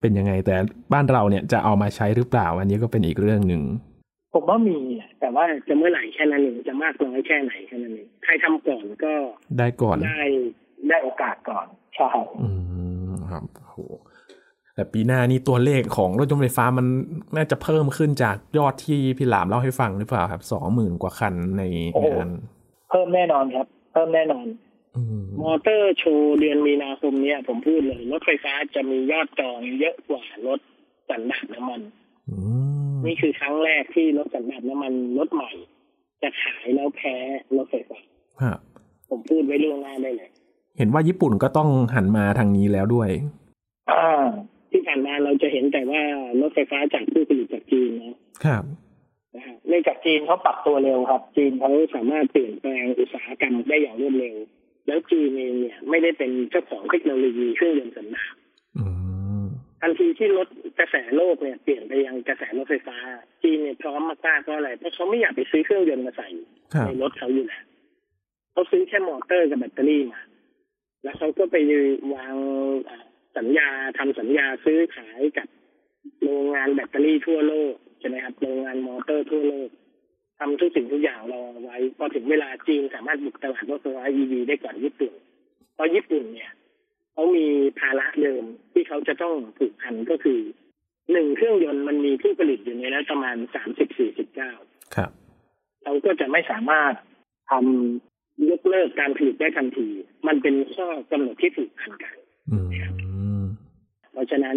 [0.00, 0.56] เป็นยังไงแต่
[0.92, 3.62] บ้านเราเนี่ยจะเอามาใช้หรือเปล่า อันนี้ก็เป็นอีกเรื่องหนึ่ง
[4.34, 9.12] ผมว่ามีแหละแต่ว่าจะเมื่อไหร่แค่นั้นเองจะมากน้อยแค่ไหนแค่นั้นเองใครทำก่อนก็
[9.58, 10.24] ได้ก่อนได้
[10.88, 11.66] ได้โอกาสก่อน
[11.96, 12.10] ใช่
[12.42, 12.48] อื
[13.08, 13.76] มครับโห
[14.74, 16.86] แต่ปีหน้านี่ตัวเลขของรถยนต์ไฟฟ้ามัน
[17.36, 21.62] น่าจะเพิ่มขึ้นจากยอดที่พี่หลามเล่าให้ฟังหรือเปล่าครับสองหมื่นกว่าคันใน
[22.02, 22.28] งาน
[22.90, 24.46] เพิ่มแน่นอนครับ เพิ่มแน่นอน
[24.96, 30.60] อืมมอเตอร์โชว์เดือนมีนาคมเนี้ยผมพูดเลย รถไฟฟ้าจะมียอดจองเยอะกว่ารถ
[31.08, 31.80] สันดาปน้ำมัน
[32.28, 32.36] อื
[32.94, 35.50] มนี่คือครั้งแรกที่รถสันดาปน้ำมันรถใหม่
[36.22, 37.14] จะขายแล้วแพ้
[37.56, 38.00] รถไฟฟ้า
[38.40, 38.58] ครับ
[39.10, 40.30] ผมพูดไว้ล่วงหน้าได้เลย
[40.78, 43.10] เห็นว่าญี่ปุ่นก็ต้องหันมาทางนี้แล้วด้วย
[43.92, 44.24] อ่า
[44.74, 46.02] ที่ผ่านมาเราจะเห็นแต่ว่า
[46.40, 48.64] รถไฟฟ้าจากผู้ผลิตจากจีนนะครับ
[49.34, 54.36] นะฮะเนื่องจากจีนเขาปรับตัวเร็วครับ จีนเขาสามารถเปลี่ยนแปลงอุตสาหกรรมได้อย่างรวดเร็ว
[54.86, 58.34] แล้วจีนเองเนี่ยไม่ได้เป็นเจ้าของเทคโนโลยีเครื่องยนต์สันดาป
[58.78, 58.84] อื
[59.42, 59.44] ม
[59.80, 62.96] ทันทีที่รถกระแสโลกเนี่ยเปลี่ยนไปยังกระแสรถไฟฟ้า
[63.42, 66.28] จีนเนี่ยพร้อมมากๆเพราะอะไรเพราะเขาไม่อยากไปซื้อเครื่องยนต์มาใส่
[66.74, 67.64] ครับในรถเขาอยู่แล้ว
[68.52, 70.20] เขาซื้อแค่มอเตอร์กับแบตเตอรี่มา
[71.02, 71.56] แล้วเขาก็ไป
[72.14, 72.34] วาง
[72.88, 73.04] อ่า
[73.38, 73.68] สัญญา
[73.98, 75.48] ทำสัญญาซื้อขายกับ
[76.22, 79.68] โรงงานแบตเตอรี่ทั่วโลกใช่ไหมครับโรงงานมอเตอร์ทั่วโลก
[80.38, 85.12] ทำทุกสิ่งทุกอย่างรอไว้พอถึงเวลาจีนสามารถบุกตลาดรถไฟฟ้า EV ได้ก่อนญี่ปุ่น
[85.74, 86.52] เพราะญี่ปุ่นเนี่ย
[87.12, 87.46] เขามี
[87.78, 90.40] ภาระเดิมที่เขาจะต้องผูกพันก็คือ
[91.12, 94.52] หนึ่งเครื่องยนต์มันมีผู้ผลิตอยู่ในนั้นประมาณสามสิบสี่สิบเจ้า
[94.94, 95.10] ครับ
[95.84, 96.92] เราก็จะไม่สามารถ
[97.50, 99.88] ทำยกเลิกการผลิตได้ทันที
[100.26, 102.14] มันเป็นข้อกำหนดที่ผูกพันกัน
[102.50, 102.68] อืม
[104.14, 104.56] เพราะฉะนั้น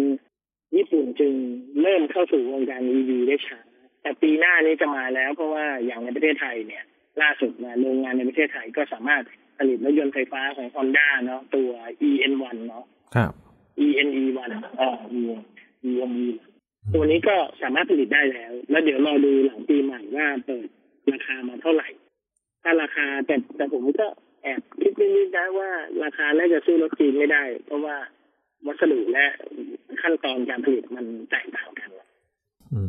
[0.76, 1.32] ญี่ปุ่นจึง
[1.82, 3.60] เริ่มเข้าสู่วงการ EV ได้ช้า
[4.02, 6.84] แต่ปีหน้านี้จะมาแล้ว เพราะว่าอย่างในประเทศไทยเนี่ย
[7.22, 9.22] ล่าสุดนะโรงงานในประเทศไทยก็สามารถ
[9.58, 11.70] ผลิตรถยนต์ไฟฟ้าของ Honda เนาะตัว
[12.08, 13.32] EN1 เนาะครับ
[13.86, 14.96] ENE1 เอ่อ
[15.90, 16.26] ENE
[16.94, 20.66] ตัวนี้ก็สามารถผลิตได้แล้ว แล้วเดี๋ยวรอดูหลังปีใหม่ว่าเปิด
[21.12, 21.88] ราคามาเท่าไหร่
[22.62, 24.06] ถ้าราคาแต่แต่ผมก็
[24.42, 25.70] แอบคิดนิดๆนะว่า
[26.04, 27.96] ราคาน่าจะสู้รถจีนไม่ได้ เพราะว่า
[28.66, 29.24] วัสดุและ
[30.02, 31.90] ขั้นตอนการผลิตมันแตกต่างกัน
[32.72, 32.88] อืม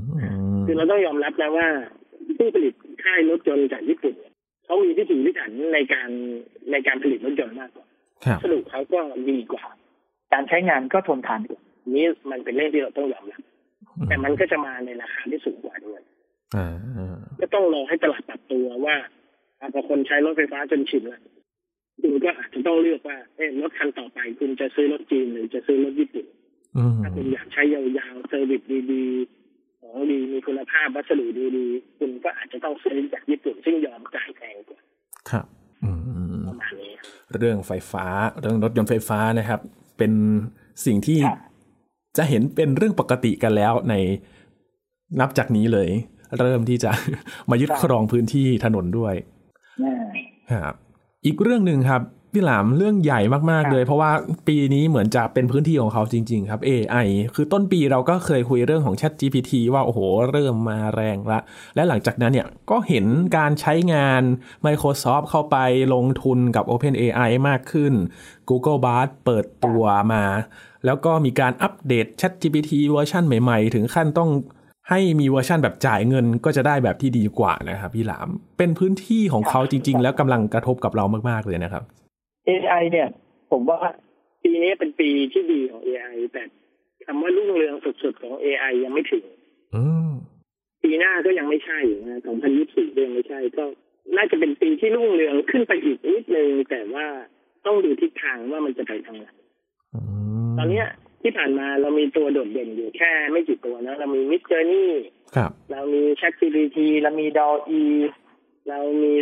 [0.65, 1.67] คือเราต้องยอมรับนะว่า
[2.37, 4.33] ผู้ผลิตค่ายรถยนต์จากญี่ปุ่นเนี่ย
[4.65, 6.09] เขามีพิถีพิถันในการ
[6.71, 7.87] ในการผลิตรถยนต์มากกว่า
[8.43, 9.65] สรุปเขาก็ดีกว่า
[10.33, 11.61] การใช้งานก็ทนทานกว่า
[11.95, 13.41] นี้มันเป็นเรื่องที่เราต้องยอมรับ
[14.07, 16.01] แต่มันก็จะมาในราคาที่สูงกว่าด้วย
[17.41, 18.95] ก็ต้องรอให้ตลาดปรับตัวว่า
[19.73, 21.21] พอคนใช้รถไฟฟ้าจนชินแล้ว
[22.01, 26.27] คุณก็อาจจะต้องเลือกว่าเอ๊รถคันต่อไป คุณจะซื้อรถจีนหรือจะซื้อรถญี่ปุ่น
[27.03, 31.25] ถ้าคุณอยากใช้ยาวๆเซอร์วิสดีๆของดีมีคุณภาพวัสดุ
[31.57, 34.79] ดีๆคุณก็อาจจะต้องซื้อจากญี่ปุ่น ซึ่งยอมจ่ายแพงกว่า
[35.29, 35.45] ครับ
[36.47, 36.93] ประมาณนี้
[37.37, 38.05] เรื่องไฟฟ้า
[38.41, 39.59] เรื่องรถยนต์ไฟฟ้านะครับ
[39.97, 40.11] เป็น
[40.85, 41.19] สิ่งที่
[42.17, 43.95] จะเห็นเป็นเรื่องปกติกันแล้วใน
[45.19, 45.89] นับจากนี้เลย
[46.39, 46.91] เริ่มที่จะ
[47.49, 49.13] มายึดครองพื้นที่ถนนด้วย
[50.53, 50.75] ครับ
[51.25, 52.01] อีกเรื่องหนึ่งครับ
[52.33, 54.11] พี่หลามเรื่องใหญ่มากๆเลย เพราะว่า
[54.47, 59.99] ปีนี้เหมือนจะเป็นพื้นที่ของเขาจริง ๆ ครับ AI คือต้นปีเราก็เคยคุยเรื่องของ Chat GPT ว่า โอ้โห
[60.31, 61.39] เริ่มมาแรงละ
[61.75, 63.05] และหลังจากนั้นเนี่ยก็เห็น
[63.37, 64.23] การใช้งาน
[64.65, 65.57] Microsoft เข้าไป
[65.93, 67.93] ลงทุนกับ OpenAI มากขึ้น
[68.49, 70.23] Google Bard เปิดตัวมา
[70.85, 74.29] แล้วก็มีการอัปเดต Chat GPT เวอร์ชันใหม่ ๆ ถึงขั้นต้อง
[74.89, 81.83] ให้มีเวอร์ชันแบบจ่ายเงินก็จะได้แบบที่ดีกว่านะครับพี่หลาม เป็นพื้นที่ของเขาจริง ๆ แล้วกำลังกระทบกับเรามากๆเลยนะครับ
[82.47, 83.07] AI เนี่ย
[83.51, 83.79] ผมว่า
[84.43, 86.43] ปีนี้เป็นปีที่ดีของ AI แต่
[87.05, 89.25] คำว่ารุ่งเรืองสุดๆของ AI ยังไม่ถึง
[90.83, 92.19] ปีหน้าก็ยังไม่ใช่นะ
[92.57, 93.65] 2024ยังไม่ใช่ ก็
[94.17, 97.05] น่าจะเป็นปีที่รุ่งเรืองขึ้นไปอีกนิดนึงแต่ว่า
[97.65, 99.27] ต้องดูทิศทางว่ามันจะไปทางไหน
[100.57, 100.83] ตอนนี้
[101.21, 104.91] ที่ผ่านมาเรามีตัวโดดเด่นอยู่แค่ไม่กี่ตัวนะเรามีมิดเจอร์นี่
[105.71, 107.83] เรามี Chat GPT เรามีดออี
[108.69, 109.13] เรามี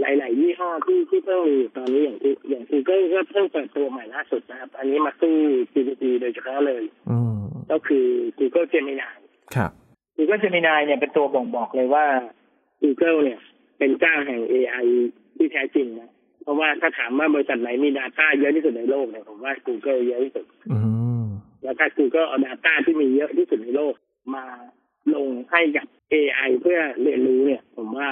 [0.00, 5.34] หลาย ๆ ยี่ห้อที่ที่เพิ่งมีตอนนี้อย่างที่อย่าง Google ก็เพิ่งเปิดตัวใหม่ล่าสุดนะครับ อันนี้มาสู้
[5.72, 6.82] GPT โดยเฉพาะเลย
[7.70, 8.06] ก็คือ
[8.38, 9.10] Google Gemini
[9.54, 9.70] ครับ
[10.16, 12.06] Google Gemini เนี่ยเป็นตัวบ่งบอกเลยว่า
[12.82, 13.40] Google เนี่ย
[13.78, 14.86] เป็นเจ้าแห่ง AI
[15.36, 16.10] ที่แท้จริงนะ
[16.46, 20.46] เพราะว่าถ้าถามว่าบริษัทไหนมี Data เยอะที่สุดในโลกเนี่ยผมว่า Google เยอะที่สุด
[21.62, 23.94] แล้วถ้า Google เอา Data ที่มีเยอะที่สุดในโลก
[24.34, 24.44] มา
[25.14, 28.08] ลงให้กับ AI เพื่อเรียนรู้เนี่ย ผมว่า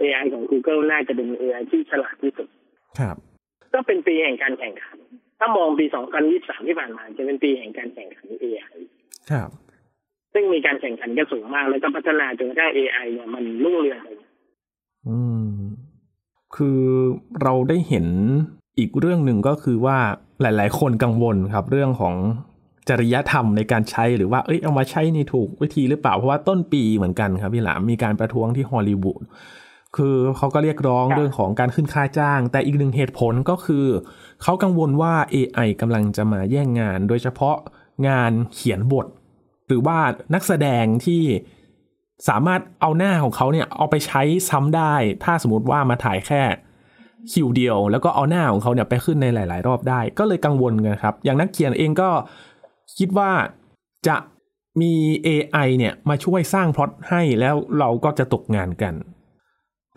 [0.00, 2.48] AI ของ Google น่าจะเป็น AI ที่ฉลาดที่สุด
[2.98, 3.16] ครับ
[3.74, 4.98] ก็เป็นปีแห่งการแข่งขัน
[5.38, 5.86] ถ้ามองปี
[6.26, 8.76] 2023 ที่ผ่านมา จะเป็นปีแห่งการแข่งขัน AI
[9.30, 9.48] ครับ
[10.32, 14.08] ซึ่งมีการแข่งขันกันสูงมาก แล้วก็พัฒนาจนกระทั่ง AI เนี่ยมันรุ่งเรืองไป
[15.08, 15.65] อืม
[16.56, 16.80] คือ
[17.42, 18.06] เราได้เห็น
[18.78, 19.98] อีกเรื่องหนึ่งก็คือว่า
[20.40, 22.14] หลาย ๆ คนกังวลครับเรื่องของ
[22.88, 29.22] จริยธรรมในการใช้หรือว่าเอ้ยเอามาใช้ในถูกวิธีหรือเปล่า เพราะว่าต้นปีเหมือนกันครับพี่หลามมีการประท้วงที่ฮอลลีวูด
[29.96, 33.86] คือเขาก็เรียกร้องเรื่องของการขึ้นค่าจ้าง แต่อีกหนึ่งเหตุผลก็คือ
[34.42, 37.56] เขากังวลว่า AI กำลังจะมาแย่งงาน โดยเฉพาะ
[38.08, 39.06] งานเขียนบท
[39.66, 39.98] หรือว่า
[40.34, 41.22] นักแสดงที่
[42.28, 46.42] สามารถเอาหน้าของเขาเนี่ยเอาไปใช้ซ้ำได้ ถ้าสมมติว่ามาถ่ายแค่
[47.32, 52.08] คิวเดียว แล้วก็เอาหน้าของเขาเนี่ยไปขึ้นในหลาย ๆ รอบได้ ก็เลยกังวลกันครับ อย่างนักเขียนเองก็
[52.98, 53.30] คิดว่า
[54.08, 54.16] จะ
[54.80, 54.92] มี
[55.26, 58.94] AI เนี่ยมาช่วยสร้างพล็อตให้แล้วเราก็จะตกงานกัน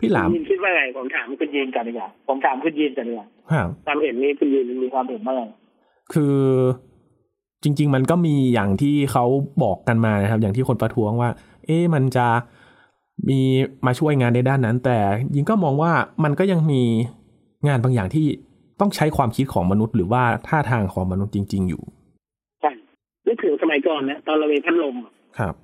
[0.04, 3.28] ี่หลามคิดว่าไงผมถามคุณยินกันดีกว่าผมถามคุณยินกันดีกว่า
[3.86, 5.42] ความเห็นนี้คุณยินมีความเห็นว่าไง
[6.12, 6.36] คือ
[7.62, 9.24] จริง ๆ มันก็มีอย่างที่เขา
[9.62, 11.30] บอกกันมานะครับ อย่างที่คนประท้วงว่า
[11.70, 12.26] เอ๊ะมันจะ
[13.28, 13.40] มี
[13.86, 14.98] มาช่วยงานในด้านนั้น แต่
[15.34, 15.92] ยิงก็มองว่า
[16.24, 16.82] มันก็ยังมี
[17.68, 18.26] งานบางอย่างที่
[18.80, 21.82] ต้องใช้ความคิดของมนุษย์ หรือว่าท่าทางของมนุษย์จริง ๆ อยู่
[22.60, 22.72] ใช่
[23.26, 24.96] นึกถึงสมัยก่อนนะตอนเราเป็นพัดลม
[25.38, 25.54] ครับ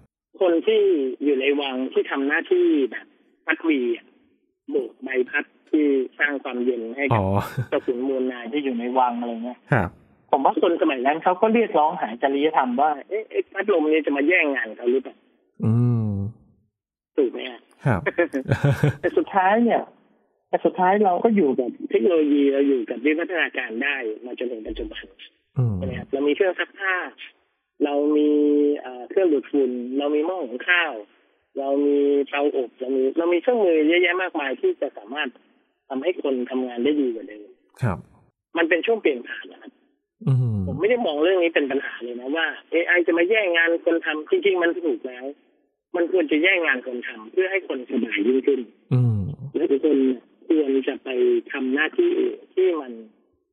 [0.40, 0.80] คนที่
[1.24, 3.06] อยู่ในวังที่ทำหน้าที่แบบ
[3.46, 3.80] พัดวี
[4.70, 5.84] โบกใบพัดที่
[6.18, 7.22] สร้างความเย็นให้กับ
[7.72, 9.58] กระสุนมูลนายที่อยู่ในวังอะไรเงี้ย
[10.30, 13.22] ผมว่าคนสมัยนั้นเขาก็เรียกร้องหาจริยธรรมว่าเอ๊ะ
[13.54, 15.16] พัดลมนี้จะมาแย่งงานเขาหรือเปล่า
[15.64, 15.72] อื
[16.06, 16.10] ม
[17.16, 17.40] ถูกไหม
[17.86, 18.00] ครับ
[19.00, 19.82] แต่สุดท้ายเนี่ย
[20.48, 25.04] แต่สุดท้ายเราก็อยู่กับเทคโนโลยีเราอยู่กับวิวัฒนาการได้มาจนถึงปัจจุบัน
[25.76, 26.96] ใช่ไหมครับเรามีเครื่องซักผ้า
[27.84, 28.30] เรามี
[29.10, 30.92] เครื่องดูดฝุ่นเรามีหม้อหุงข้าว
[31.58, 35.28] เรามีเตาอบเรามีเรามีเครื่องมือเยอะแยะมากมายที่จะสามารถ
[35.88, 37.48] ทำให้คนทำงานได้ดีกว่าเดิม
[37.82, 37.98] ครับ
[38.56, 39.72] มันเป็นช่วงเปลี่ยนผ่านนะครับ
[40.66, 45.24] ผมไม่ได้มองเรื่องนี้เป็นปัญหาเลยนะว่า AI จะมาแย่งงานคนทำจริงๆมันถูกแล้ว
[45.96, 48.61] มันควรจะแย่งงานคนทำเพื่อให้คนสบายยิ่งขึ้น
[49.57, 49.98] และทุกคน
[50.48, 51.09] ควรจะไป
[51.52, 52.12] ทำหน้าที่
[52.55, 52.92] ที่มัน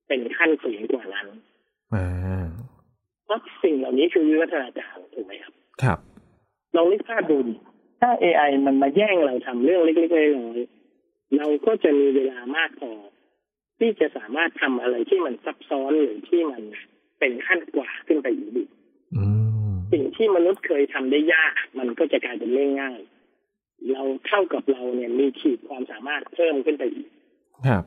[0.08, 1.28] เป็นขั้นสูงกว่านั้น
[3.26, 6.00] เพราะสิ่งเหล่านี้คือวิวัฒนาการถูกไหมครับ ครับ
[6.76, 7.38] ลองนึกภาพดู
[8.02, 12.92] ถ้า AI มันมาแย่งเราทำเรื่องเล็กๆน้อยๆเราก็จะมีเวลามากพอ
[13.80, 16.62] ที่จะสามารถทำอะไรที่มันซับซ้อนหรือที่มัน
[17.20, 18.70] เป็นขั้นกว่าขึ้นไปอีก
[19.92, 23.00] สิ่งที่มนุษย์เคยทำได้ยาก มันก็จะกลายเป็นเรื่องง่าย
[23.92, 27.08] เราเท่ากับเราเนี่ยมีขีดความสามารถเพิ่มขึ้นไปอีก
[27.68, 27.84] ครับ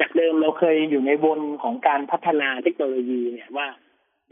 [0.00, 3.68] จากเดิมเราเคยอยู่ในวนของการพัฒนาเทคโนโลยีเนี่ยว่า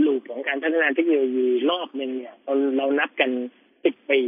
[0.05, 3.31] ลูปของการพัฒนาเทคโนโลยีรอบหนึ่งเนี่ยเราเรานับกัน
[3.85, 4.20] สิบปี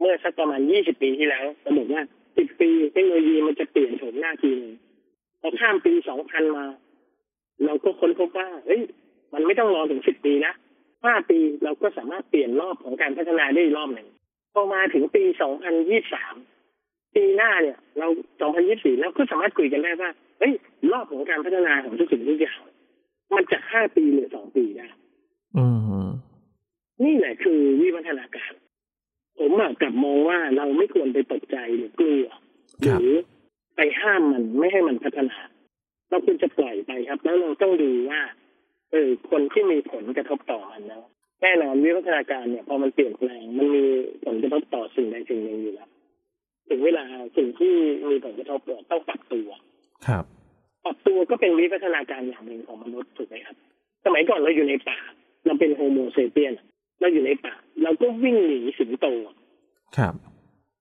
[0.00, 2.02] เมื่อสักประมาณยี่สิบปีที่แล้วเราบอกว่า
[2.36, 4.74] สิบปีเทคโนโลยีมันจะเปลี่ยนโฉมหน้าทีนึง
[5.46, 6.66] พอข้ามปีสองพันมา
[7.64, 8.82] เราก็ค้นพบว่าเฮ้ย
[9.32, 10.52] มันไม่ต้องรอถึงสิบปีนะ
[11.04, 14.08] ห้าปีเราก็สามารถเปลี่ยนรอบของการพัฒนาได้รอบหนึ่ง
[14.54, 16.34] พอมาถึงปีสองพันยี่สาม
[17.14, 18.06] ปีหน้าเนี่ย เรา
[18.40, 20.52] สองพันยี่สี่เราก็สามารถคุยกันได้ว่าเฮ้ย
[20.92, 22.58] รอบของการพัฒนาของทุกสิ่งทุกอย่าง
[23.36, 24.88] มันจะห้าปีหรือสองปีได้
[27.04, 28.52] นี่แหละคือวิวัฒนาการ
[29.38, 32.26] ผมกลับมองว่าเราไม่ควรไปตกใจหรือกลัว
[33.00, 33.23] หรือไป
[34.04, 35.38] ห้ามมันไม่ให้มันพัฒนา
[36.08, 38.20] เราควรจะปล่อยไปครับ แล้วเราต้องดูว่า
[38.92, 41.02] เออคนที่มีผลกระทบต่อมันนะ
[41.42, 43.84] แน่นอนวิวัฒนาการเนี่ยพอมันเปลี่ยนแปลงมันมี
[44.24, 45.90] ผลกระทบต่อสิ่งใดสิ่งหนึ่งอยู่แล้ว
[46.68, 47.04] ถึงเวลา
[47.36, 47.74] สิ่งที่
[48.10, 49.48] มีผลกระทบต้องปรับตัว
[50.06, 50.24] ครับ
[50.84, 53.56] ปรับตัวก็เป็นวิวัฒนาการอย่างหนึ่งของมนุษย์ถูกไหมครับ
[54.04, 54.98] สมัยก่อนเราอยู่ในป่า
[55.46, 56.54] เราเป็นโฮโมเซเปียน
[57.00, 59.06] เราอยู่ในป่า เราก็วิ่งหนีสิงโต
[59.96, 60.14] ครับ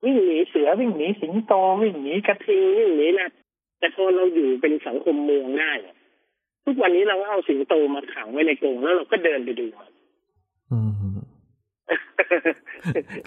[0.04, 3.30] วิ่งหนีเสือวิ่งหนีสิงโตวิ่งหนีกระทิงวิ่งหนีนะ
[3.80, 5.72] แต่พอเราอยู่เป็นสังคมเมืองได้
[6.66, 9.66] ทุกวันนี้เราเอาสิงโตมาขังไว้ในกรงแล้วเราก็เดินไปดู
[10.72, 10.92] อืม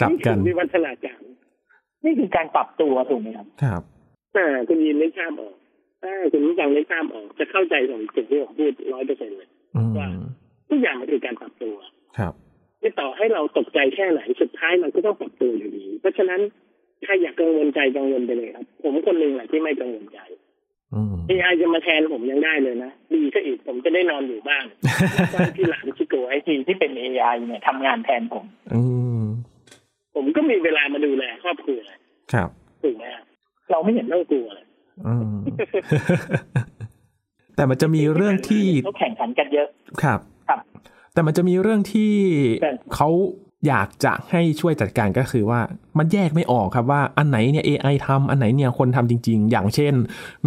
[0.00, 1.20] กลับกันวิวัฒนาการ
[2.04, 3.82] นี่คือการปรับตัวถูกไหมครับครับ
[4.36, 5.56] อ่าคุณยินไม่ทราบออก
[6.02, 9.48] ถ้าคุณผู้ฟังไม่ทราบออกจะเข้าใจของสิ่งที่ผมพูดร้อยเปอร์เซ็นต์เลย
[9.98, 10.08] ว่า
[10.68, 11.74] ทุกอย่างมันคือการปรับตัว
[12.18, 12.32] ครับ
[12.80, 16.40] ที่ต่อให้เราตกใจแค่ไหนสุดท้ายมันก็ต้องปรับตัวอยู่ดี เพราะฉะนั้น
[17.04, 20.18] ถ้าอยากกังวลใจกังวลไปเลยครับ ผมคนหนึ่งแหละที่ไม่กังวลใจ
[21.28, 24.64] เอไอจะมาแทนผมยังได้เลยนะ ดีก็อีกผมจะได้นอนอยู่บ้าน
[25.35, 28.82] บ้านที่หลานชิโกไอทีที่เป็นเอไอเนี่ยทำงานแทนผมอื
[30.14, 31.80] ผมก็มีเวลามาดูแลครอบครัว
[32.32, 32.48] ครับ
[32.82, 33.04] ถูกไหม
[33.70, 34.66] เราไม่เห็นต้องกลัวเลย
[37.56, 39.68] แต่มันจะมีเรื่องที่เขาแข่งขันกันเยอะ
[40.02, 40.61] ครับ ครับ
[41.14, 42.12] แต่มันจะมีเรื่องที่
[42.94, 43.09] เขา
[43.66, 45.61] อยากจะให้ช่วยจัดการก็คือว่า
[45.98, 49.94] มันแยกไม่ออกครับว่าอันไหนเนี่ย AI ทำอันไหนเนี่ยคนทำจริง ๆ อย่างเช่น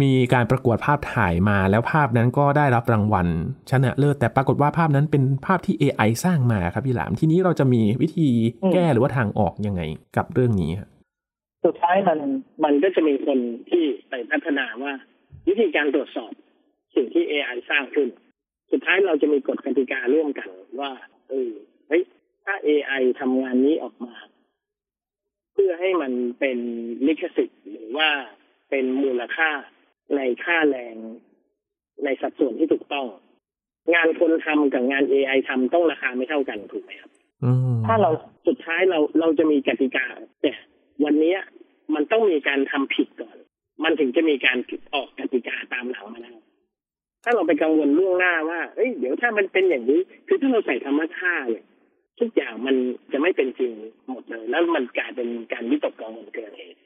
[0.02, 3.26] มีการประกวดภาพถ่ายมาแล้วภาพนั้นก็ได้รับรางวัล
[3.70, 8.28] ชนะเลิศแต่ปรากฏว่าภาพนั้นเป็นภาพที่ AI สร้างมาครับพี่หลามทีนี้เราจะมีวิธี
[8.72, 9.82] แก้หรือว่าทางออกยังไง
[10.16, 10.70] กับเรื่องนี้
[11.64, 12.18] สุดท้ายมัน
[12.64, 13.38] มันก็จะมีคน
[13.70, 14.92] ที่ไปพัฒนาว่า
[15.48, 16.32] วิธีการตรวจสอบ
[16.94, 18.08] สิ่งที่ AI สร้างขึ้น
[18.72, 20.48] สุดท้ายเราจะมีกฎกติการ่วมกัน
[20.80, 20.90] ว่า
[21.28, 21.50] เออ
[21.88, 22.02] เฮ้ย
[22.50, 24.14] ถ้า AI ทำงานนี้ออกมา
[25.52, 26.58] เพื่อให้มันเป็น
[27.06, 28.08] ลิขสิทธิ์หรือว่า
[28.70, 29.50] เป็นมูลค่า
[30.16, 30.96] ในค่าแรง
[32.04, 33.06] ในสัดส่วนที่ถูกต้อง
[33.94, 37.10] งานคนทำกับงาน AI ทำต้องราคาไม่เท่ากันถูกไหมครับ
[37.86, 38.10] ถ้าเรา
[38.46, 40.06] สุดท้ายเราเราจะมีกติกา
[40.42, 40.52] แต่
[41.04, 41.36] วันนี้
[41.94, 43.36] มันต้องมีการทำผิดก่อน
[43.84, 44.58] มันถึงจะมีการ
[44.94, 46.34] ออกกติกาตามหลังมาได้
[47.24, 51.66] ถ้าเราไปกังวลล่วงหน้าว่า เอ้ย เดี๋ยวถ้ามันเป็นอย่างนี้ คือถ้าเราใส่ธรรมชาติเนี่ย
[52.20, 52.76] ทุกอย่างมัน
[53.12, 53.72] จะไม่เป็นจริง
[54.10, 56.78] หมดเลย แล้วมันกลายเป็นการวิตกกังวลเกินเหตุ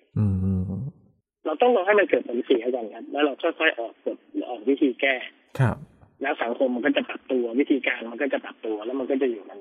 [1.44, 4.18] เราต้องรอให้มันเกิดผลเสียก่อนครับ แล้วเราค่อยๆออกกฎ
[4.48, 5.14] ออกวิธีแก้
[5.58, 5.76] ครับ
[6.22, 9.60] แล้วสังคมมันก็จะปรับตัววิธีการมันก็จะปรับตัวแล้วมันก็จะอยู่มัน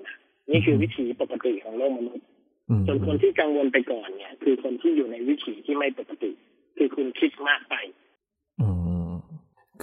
[0.51, 2.25] นี่คือวิธีปกติของโลกมนุษย์
[2.88, 6.31] ส่วนคนที่กังวลไปก่อนเนี่ย คือคนที่อยู่ในวิถีที่ไม่ปกติ
[6.77, 7.75] คือคุณคิดมากไป
[8.62, 8.67] อื
[9.09, 9.12] ม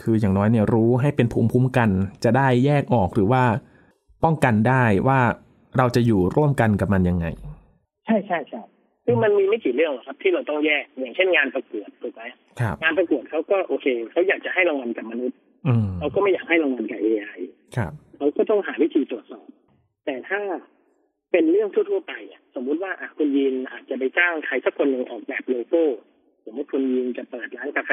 [0.01, 1.91] คืออย่างน้อยเนี่ยรู้ให้เป็นภูมิคุ้มกัน
[2.25, 3.45] จะได้แยกออกหรือว่า
[4.25, 5.21] ป้องกันได้ว่า
[5.79, 7.27] เราจะอยู่ร่วมกันกับมันยังไง
[8.07, 8.63] ใช่ใช่ใช่
[9.05, 12.23] คือมันมีไม่กี่เรื่องครับ ที่เราต้องแยกอย่างเช่นงานประกวดถูกไหม
[12.83, 15.39] งานประกวดเขาก็โอเคเขาอยากจะให้รางวัลกับมนุษย์
[15.99, 17.29] เขาก็ไม่อยากให้รางวัลกับเอไอ
[18.17, 19.47] เขาก็ต้องหาวิธีตรวจสอบ
[20.05, 20.41] แต่ถ้า
[21.33, 25.85] เป็นเรื่องทั่วๆไปอะสมมุติว่าอะคุณยินอาจจะไปจ้างใครสักคนหนึ่งออกแบบโลโก้
[26.45, 27.93] สมมติคุณยินจะเปิดร้านกาแฟ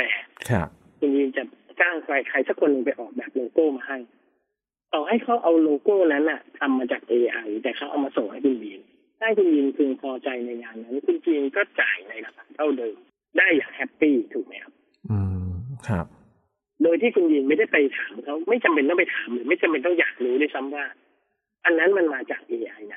[0.49, 0.67] ครับ
[0.99, 1.43] คุณยินจะ
[1.81, 3.97] จ้างใครใครสักคนหนึ่งไปออกแบบโลโก้มาให้
[4.97, 8.81] ต่อให้เขาเอาโลโก้นั้นอะทำมาจาก AI แต่เขาเอามาส่งให้คุณยิน
[9.19, 12.97] ได้คุณยินพึงพอใจในงานนั้นคุณยินก็จ่ายในราคาเท่าเดิม
[13.37, 14.73] ได้อย่าง happy ถูกไหมครับ
[15.11, 15.49] อืม
[15.87, 16.05] ครับ
[16.83, 20.85] โดยที่คุณยินไม่ได้ไปถามเขาไม่จำเป็นต้องไปถามหรือไม่จำเป็นต้องอยากรู้ด้วยซ้ำว่า
[21.65, 22.95] อันนั้นมันมาจาก AI ไหน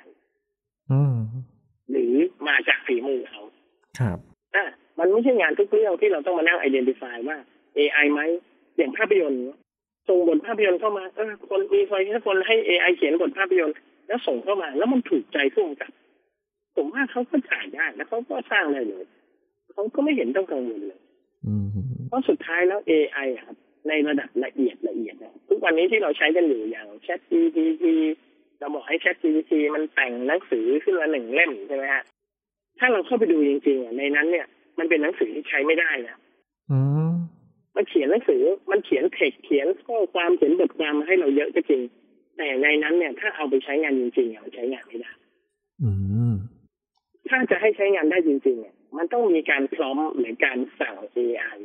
[1.90, 2.12] หรือ
[2.48, 3.42] มาจากฝีมือเขา
[4.00, 4.18] ครับ
[4.54, 4.64] อะ
[4.98, 7.38] มันไม่ใช่งานทุกเรื่องที่เราต้องมานั่งไอดีนิฟายว่า
[7.78, 8.20] AI ไหม
[8.76, 9.42] อย่างภาพยนตร์
[10.08, 15.92] ส่งบทภาพยนตร์เข้ามาเออคนมีใครสักคนให้ AI เขียนบทภาพยนตร์ แล้วส่งเข้ามา แล้วมันถูกใจผู้กำกับ
[16.76, 19.04] ผมว่าเขาก็ถ่ายได้แล้วเขาก็สร้างได้เลย
[19.72, 21.00] เขาก็ไม่เห็นต้องกังวลเลย
[22.08, 23.56] เพราะสุดท้ายแล้ว AI ครับ
[23.88, 27.84] ในระดับละเอียดละเอียดนะทุกวันนี้ที่เราใช้กันอยู่อย่าง Chat GPT
[28.58, 32.04] เราบอกให้ Chat GPT มันแต่งหนังสือขึ้นมาหนึ่งเล่มใช่ไหมฮะ
[32.78, 34.46] ถ้าเราเข้าไปดูจริงๆในนั้นเนี่ย
[34.78, 36.16] มันเป็นหนังสือที่ใช้ไม่ได้นะ
[37.80, 41.82] มันเขียนหนังสือ มันเขียนเทคเขียนข้อความเขียนบทความมาให้เราเยอะก็จริง
[42.36, 45.12] แต่ในนั้นเนี่ย ถ้าเอาไปใช้งานจริงๆอะใช้งานไม่ได้
[45.82, 45.90] อื
[46.30, 46.32] ม
[47.28, 51.58] ถ้าจะให้ใช้งานได้จริงๆเนี่ยมันต้องมีการพร้อมหรือการสั่ง AI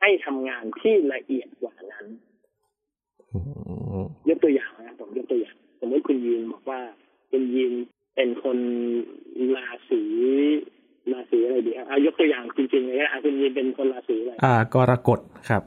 [0.00, 2.06] ให้ทำงานที่ละเอียดกว่านั้น
[4.28, 6.80] ยกตัวอย่างนะผมยกตัวอย่าง สมมติคุณยีนบอกว่า
[7.30, 7.72] คุณยีน
[8.16, 8.58] เป็นคน
[9.56, 10.02] ราศี
[11.12, 15.62] ราศีอะไรดีครับเอายกตัวอย่างจริงๆเลยนะคุณยีนเป็นคนราศีอะไรอ่ากรกฎครับ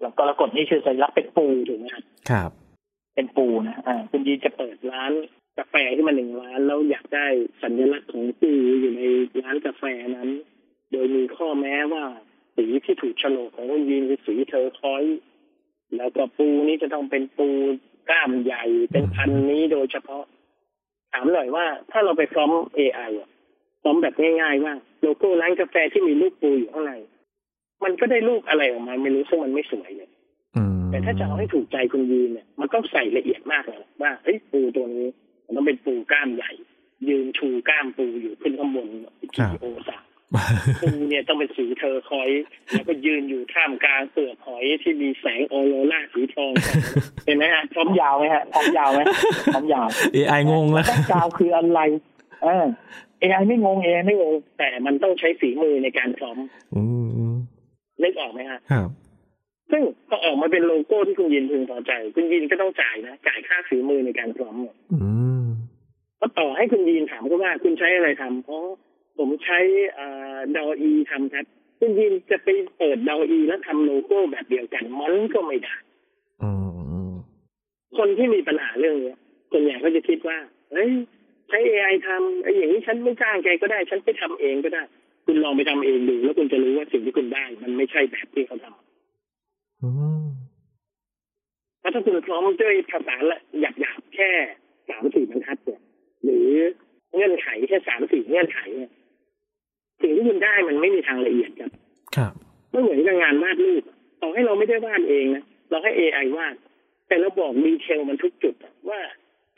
[0.00, 2.50] แล้วกรกฎนี่คือสัญลักษณ์เป็นปูถูกไหมครับครับ
[3.14, 5.12] เป็นปูนะอ่าคุณยีนจะเปิดร้าน
[5.58, 7.26] กาแฟที่มันหนึ่งร้านแล้วอยากได้
[7.62, 9.02] สัญลักษณ์ของปูอยู่ใน
[9.42, 9.82] ร้านกาแฟ
[10.16, 10.28] นั้น
[10.92, 12.04] โดยมีข้อแม้ว่า
[12.56, 15.20] สีที่ถูกโฉลกของคุณยีนคือสี turquoise
[15.96, 17.48] แล้วก็ปูนี้จะต้องเป็นปู
[18.10, 20.24] กล้ามใหญ่เป็นพันธุ์นี้โดยเฉพาะ
[21.12, 23.30] ถามหน่อยว่าถ้าเราไปพร้อม AI อะ
[23.82, 26.94] prompt แบบง่ายๆว่าโลโก้ร้านกาแฟที่มีรูปปูอยู่ข้างใน
[27.84, 30.10] มันก็ได้รูปอะไรออกมาไม่รู้ซึ่งมันไม่สวยเลย
[30.56, 35.08] อืมแต่ถ้าจะเอาให้ถูกใจคุณยีนเนี่ย มันต้องใส่ละเอียดมากเลยว่าเฮ้ยปูตัวนี้
[35.46, 36.52] มันต้องเป็นปูกล้ามใหญ่
[37.08, 38.88] ยืนชูกล้ามปูอยู่ขึ้นข้างบน
[39.34, 39.98] กี่องศา
[40.82, 46.52] ปูเนี่ยต้องเป็นสี turquoise แล้วก็ยืนอยู่ท่ามกลางเปลือกหอยที่มีแสงออโรราสีทอง
[47.26, 49.00] เห็นไหมฮะ prompt ยาวไหมฮะ prompt ยาวไหม
[49.54, 51.80] prompt ยาว AI งงแล้วต้องยาวคืออะไร
[52.42, 52.64] เออ
[53.22, 56.36] AI ไม่งง AI ไม่งง แต่มันต้องใช้ฝีมือในการ prompt
[56.74, 56.82] อื
[57.30, 57.32] ม
[58.02, 58.88] นึกออกไหมฮะครับ
[59.70, 64.98] ซึ่งพอออกมาเป็นโลโก้ที่คุณยินพึงพอใจ คุณยินก็ต้องจ่ายนะจ่ายค่าฝีมือในการพร้อมเนี่ยอื
[65.42, 65.46] ม
[66.16, 68.62] เพราะต่อให้คุณยินถามก็ว่าคุณใช้อะไรทำเพราะ
[69.18, 69.58] ผมใช้
[70.56, 71.44] ดออีทำครับ
[71.80, 75.76] คุณยินจะไปเปิดดออีแล้วทำโลโก้แบบเดียวกัน มันก็ไม่ได้
[76.42, 76.50] อื
[77.08, 77.12] ม
[77.98, 79.18] คนที่มีปัญหาเรื่องเนี้ย
[79.52, 80.38] ส่วนใหญ่ก็จะคิดว่า
[80.72, 80.90] เฮ้ย
[81.52, 84.82] ใช้ AI ทำไอ้อย่างนี้ฉันไม่จ้างแกก็ได้ ฉันไปทำเองก็ได้
[85.26, 89.88] คุณลองไปทำเองดู แล้วคุณจะรู้ว่าสิ่งที่คุณได้ มันไม่ใช่แบบที่เขาทำอื
[90.24, 90.26] ม
[91.80, 94.30] เพราะถ้าคุณพร้อมด้วยภาษาละหยาบๆแค่
[94.88, 95.80] สามสี่บรรทัดเนี่ย
[96.24, 96.50] หรือ
[97.14, 98.92] เงื่อนไขแค่สามสี่เงื่อนไขเนี่ย
[100.02, 101.70] สิ่งที่คุณได้มันไม่มีทางละเอียดครับ
[102.16, 102.32] ครับ
[102.70, 106.54] ไม่เหมือนกับงานวาดรูปอะต่อให้เราไม่ได้วาดเองนะเราให้ AI วาด
[107.08, 109.00] แต่เราบอกดีเทลมันทุกจุดอะว่า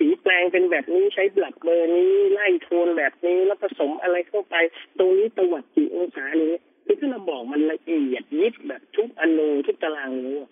[0.05, 4.57] สีแปลงเป็นแบบนี้ใช้บลักเบอร์นี้ไล่โทนแบบนี้แล้วผสมอะไรเข้าไป
[4.99, 10.51] ตรงนี้ตวัดกี่องศานี้คือถ้าเราบอกมันละเอียดยิบแบบทุกอนูทุกตารางนิ้วอะ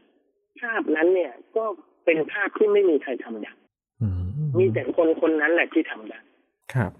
[0.60, 1.64] ภาพนั้นเนี่ยก็
[2.04, 3.52] เป็นภาพที่ไม่มีใครทำได้
[4.02, 4.22] อืม
[4.58, 6.20] มีแต่คนคนนั้นแหละที่ทำได้
[6.74, 6.92] ครับ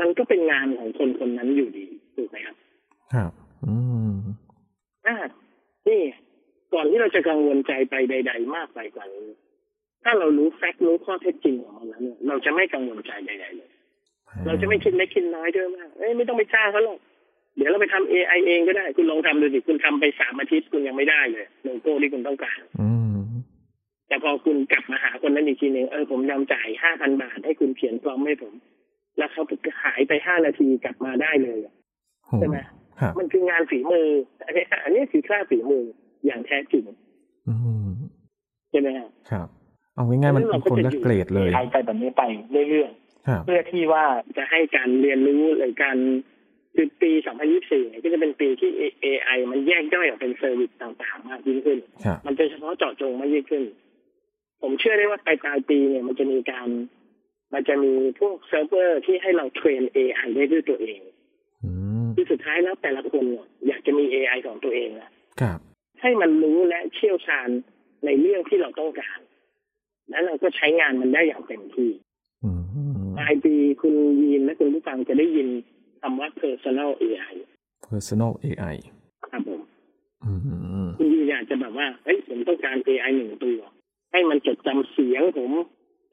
[0.00, 1.86] มันก็เป็นงานของคนคนนั้นอยู่ดี
[2.16, 2.56] ถูกไหมครับ
[3.14, 3.32] ครับ
[3.64, 3.74] อื
[4.12, 4.14] ม
[5.06, 5.16] อ่า
[5.88, 6.02] นี่
[6.72, 9.28] ก่อนที่เราจะกังวลใจไปใด ๆ มากไปกว่านี้
[10.02, 13.70] ถ้าเรารู้แฟกต์รู้ข้อเท็จจริงของมันแล้วเนี่ยเราจะไม่กังวลใจใดๆเลย
[14.46, 16.98] เราจะไม่คิดเล็กคิดน้อยด้วยว่าเอ้ยไม่ต้องไปจ้างเขาหรอก
[17.56, 23.18] เดี๋ยวเราไปทำ AI เองก็ได้ คุณลองทำดูสิคุณทำไปสามอาทิตย์คุณยังไม่ได้เลยโลโก้ที่คุณต้องการอืม
[24.08, 28.54] แต่พอคุณกลับมาหาคนนั้นอีกทีหนึ่งเออผมยอมจ่ายห้าพันบาทให้คุณเขียนพร้อมให้ผม
[29.18, 29.42] แล้วเขา
[29.82, 31.74] หายไปห้านาทีกลับมาได้เลยอะ
[32.26, 32.58] โหใช่ไหม
[33.00, 34.08] ครับมันคืองานฝีมือ
[34.44, 35.84] อันนี้อันนี้คือค่าฝีมือ
[36.26, 36.84] อย่างแท้จริง
[37.48, 37.54] อื
[37.86, 37.90] ม
[38.70, 39.48] ใช่ไหมฮะครับ
[39.94, 42.22] เอาง่ายๆมันเป็นคนละเกรดเลย AI ไปแบบนี้ไป
[42.70, 42.90] เรื่อย
[43.28, 44.04] ครับๆเพื่อที่ว่า
[44.36, 45.96] จะให้การเรียนรู้หรือการ
[46.74, 47.12] คือปี
[47.50, 48.70] 2024เนี่ยก็จะเป็นปีที่
[49.04, 53.64] AI มันแยกย่อยออกเป็น service ต่างๆ มากยิ่งขึ้นครับมันจะเฉพาะเจาะจงมากยิ่งขึ้น
[54.62, 56.68] ผมเชื่อได้ว่าปลายปลายปีเนี่ยมันจะมีการ
[57.54, 61.00] มันจะมีพวกเซิร์ฟเวอร์ที่ให้เรา train AI ได้ด้วยตัวเอง
[61.64, 61.70] อื
[62.04, 65.58] มที่สุดท้ายแล้วแต่ละคนเนี่ยอยากจะมี AI ของตัวเองอะครับ
[66.00, 67.48] ให้มันรู้และเชี่ยวชาญ
[68.04, 69.18] ในเรื่องที่เราต้องการ
[70.12, 71.90] แล้วเราก็ใช้งานมันได้อย่างเต็มที่
[72.44, 72.62] อืม
[73.18, 75.48] ปลายปีคุณยีนและคุณผู้ฟังจะได้ยิน
[76.00, 77.34] คำว่า personal AI
[77.88, 78.76] personal AI
[79.28, 79.60] ครับผม
[80.24, 80.32] อื
[80.86, 83.60] มคุณยีนอยากจะแบบว่าเฮ้ยผมต้องการ AI หนึ่งตัว
[84.12, 85.50] ให้มันจดจำเสียงผม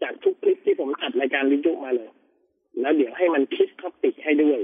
[0.02, 2.10] จากทุกคลิปที่ผมอัดรายการวิทยุมาเลย
[2.82, 4.60] แล้วเดี๋ยวให้มันคิดท็อปิกให้ด้วย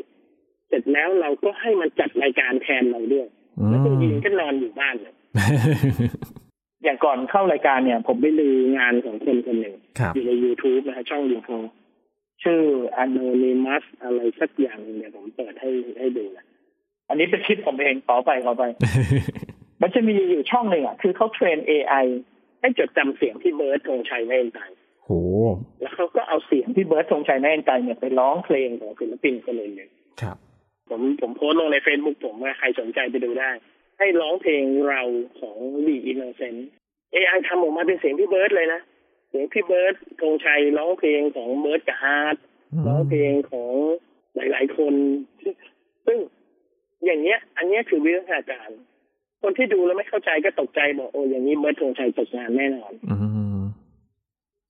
[0.68, 3.28] เสร็จแล้วเราก็ให้มันจัดรายการแทนเราด้วย
[3.70, 5.14] แล้วคุณยีนก็นอนอยู่บ้านเลย
[6.86, 11.68] อย่างก่อนเข้ารายการเนี่ย ผมผมไปดูงานของคนคนหนึ่งครับอยู่ใน YouTube นะฮะช่อง YouTube
[12.44, 12.62] ชื่อ
[13.04, 15.70] Anonymous อะไรสักอย่างหนึ่งเดี๋ยวผมเปิดให้
[16.00, 16.46] ให้ดูนะ
[17.10, 18.64] อันนี้เป็นคลิปผมเองขอไปขอไป
[19.82, 22.06] มันจะมีอยู่ช่องหนึ่งอะ คือเขาเทรน AI
[22.62, 24.72] ให้จดจำเสียงที่เบิร์ดธงชัยแม่นตาย
[25.04, 25.10] โห
[25.82, 30.38] แล้วเขาก็เอาเสียงพี่เบิร์ดธงชัยแมคอินไตย์เนี่ยไปร้องเพลงของศิลปินคนอื่นเนี่ยครับ
[30.90, 33.52] ผมผมโพสต์ลงใน Facebook ผมว่าใครสนใจไปดูได้
[33.98, 35.02] ให้ร้องเพลงเรา
[35.40, 36.60] ของ The Innocent
[37.14, 38.82] AI ทำออกมาเป็นเสียงพี่เบิร์ดเลยนะ
[39.30, 42.36] เสียงพี่เบิร์ดธงชัยร้องเพลงของเบิร์ดกับฮาร์ท
[42.88, 43.74] ร้องเพลงของ
[44.36, 44.94] หลาย ๆ คน
[46.06, 46.18] ซึ่ง
[47.06, 48.70] อย่างเนี้ย อันเนี้ยคือวิทยาการ
[49.40, 53.16] เพคนที่ดูแล้วไม่เข้าใจก็ตกใจบอกโอ้อย่างนี้เบิร์ดธงชัยตกงานแน่นอนอื
[53.60, 53.62] ม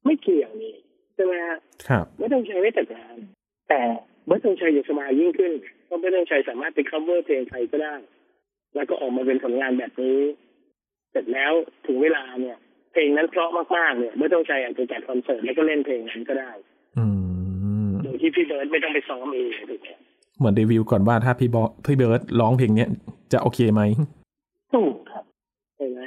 [0.05, 0.75] ไม่เกี่ยวนี่
[1.15, 1.57] ใช่ไหมฮะ
[1.87, 3.17] ครับเบิร์ดธงชัยไม่ตกงาน
[3.69, 3.81] แต่
[4.25, 5.51] เบิร์ดธงชัยอยู่สบายยิ่งขึ้น
[5.85, 7.95] เพราะเบิร์ดธงชัยสามารถไป cover เพลงใครก็ได้
[8.75, 10.17] แล้วก็ออกมาเป็นผลงานแบบนี้
[11.11, 11.51] เสร็จแล้ว
[11.85, 12.57] ถึงเวลาเนี่ย
[12.91, 16.51] เพลงนั้นเพราะมากๆเนี่ยเบิร์ดธงชัยอาจจะจัดคอนเสิร์ตแล้วก็เล่นเพลงนั้นก็ได้
[16.97, 17.05] อื
[17.85, 19.89] มโดยที่พี่เบิร์ดไม่ต้องไปซ้อมเองถูกไหม
[20.37, 22.89] เหมือนรีวิวก่อนว่าถ้าพี่บอพี่เบิร์ดร้องเพลงเนี้ย
[23.33, 23.81] จะโอเคไหม
[24.73, 25.25] ถูกครับ
[25.75, 25.99] ใช่ไหม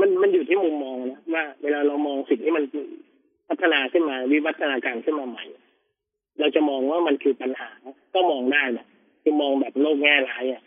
[0.00, 2.64] มันมันอยู่ที่มุมมองนะว่าเวลาเรามองสิ่งที่มัน
[3.48, 5.44] พัฒนาขึ้นมาวิวัฒนาการขึ้นมาใหม่
[6.40, 7.70] เราจะมองว่ามันคือปัญหา
[8.14, 8.86] ก็มองได้นะ
[9.22, 10.62] คือมองแบบโลกแง่ร้ายอะ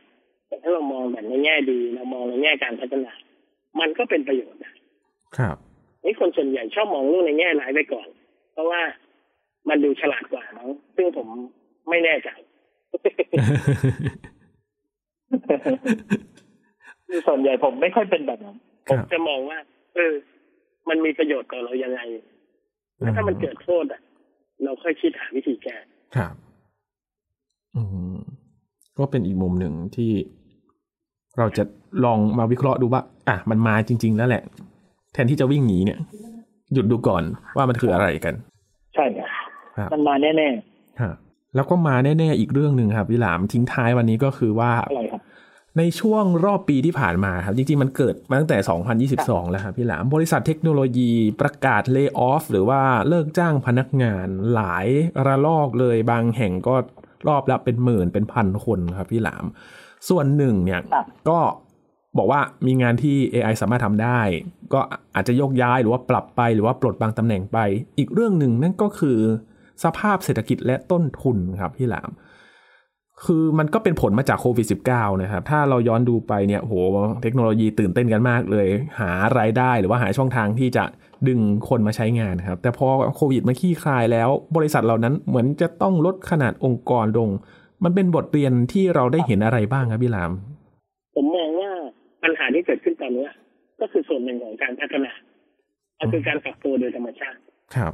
[0.55, 3.13] แต่ถ้าเรามองแบบในแง่ดีเรามองในแง่การพัฒนา
[3.79, 4.73] มันก็เป็นประโยชน์นะ
[5.37, 5.57] ครับ
[6.03, 8.07] นี่คนส่วนใหญ่ชอบมองเรื่องในแง่ร้ายไปก่อน
[8.51, 8.81] เพราะว่า
[9.69, 11.27] มันดูฉลาดกว่ามั้งซึ่งผม
[11.89, 12.29] ไม่แน่ใจ
[17.27, 19.57] ส่วนใหญ่ผมไม่ค่อยเป็นแบบนั้นคผมรับจะมองว่า
[19.95, 20.13] เออ
[20.89, 22.01] มันมีประโยชน์ต่อเรายังไง
[22.99, 24.01] แล้วถ้ามันเกิดโทษอะ
[24.63, 25.75] เราค่อยคิดหาวิธีแก้
[26.15, 26.35] ครับ
[27.75, 27.83] อื
[28.15, 28.17] ม
[28.97, 30.11] ก็เป็นอีกมุมหนึ่งที่
[31.37, 31.63] เราจะ
[32.05, 34.43] ลองมาวิเคราะห์ดูว่า อะมันมาจริง ๆ แล้วแหละ
[35.13, 35.99] แทนที่จะวิ่งหนีเนี่ย
[36.73, 37.23] หยุดดูก่อน
[37.55, 38.33] ว่ามันคืออะไรกัน
[38.95, 39.29] ใช่ครับ
[39.77, 40.49] ครับมันมาแน่
[41.01, 41.13] ฮะ
[41.55, 45.21] แล้วก็มาแน่ๆอีกเรื่องหนึ่งครับวิหลามทิ้งท้ายวันนี้ก็คือว่าๆอะไรครับ
[45.77, 51.11] ในช่วงรอบปีที่ผ่านมาครับจริงๆ มันเกิดมาตั้งแต่ 2022 แล้วครับพี่หลาม บริษัทเทคโนโลยี
[51.41, 54.87] ประกาศเลิกออฟหรือว่าเลิกจ้างพนักงานหลาย
[55.25, 56.75] ระลอกเลยบางแห่งก็
[57.27, 59.45] รอบละเป็นหมื่นเป็นพันคนครับพี่หลาม
[60.09, 61.39] ส่วนหนึ่งเนี่ยครับก็
[62.17, 64.19] บอกว่ามีงานที่ AI สามารถทำได้
[64.73, 64.79] ก็
[65.15, 67.57] อาจจะโยกย้ายหรือว่าปรับไปหรือว่าปลดบางตำแหน่งไป
[67.97, 69.17] อีกเรื่องหนึ่งนั่นก็คือ
[69.83, 72.11] สภาพเศรษฐกิจและต้นทุนครับพี่หลาม
[73.25, 76.73] คือมันก็เป็นผลมาจากโควิด -19 นะครับ ถ้าเราย้อนดูไปเนี่ยโห
[77.21, 78.67] เทคโนโลยีตื่นเต้นกันมากเลย
[78.99, 80.83] หารายได้หรือว่าหาช่องทางที่จะ
[81.27, 81.39] ดึง
[81.69, 87.29] คนมาใช้งานครับ แต่พอโควิดมาขี้คลายแล้ว บริษัทเหล่านั้นเหมือนจะต้องลดขนาดองค์กรลง
[87.85, 90.31] มันเป็นบทเรียนที่เราได้เห็นอะไรบ้างครับพี่หลาม
[91.15, 91.71] ผมมองว่า
[92.23, 93.31] ปัญหาที่เกิดขึ้นตอนเนี้ย
[93.79, 95.11] ก็คือส่วนหนึ่งของการพัฒนา
[95.99, 97.39] ก็คือการปรับตัวโดยธรรมชาติ
[97.75, 97.93] ครับ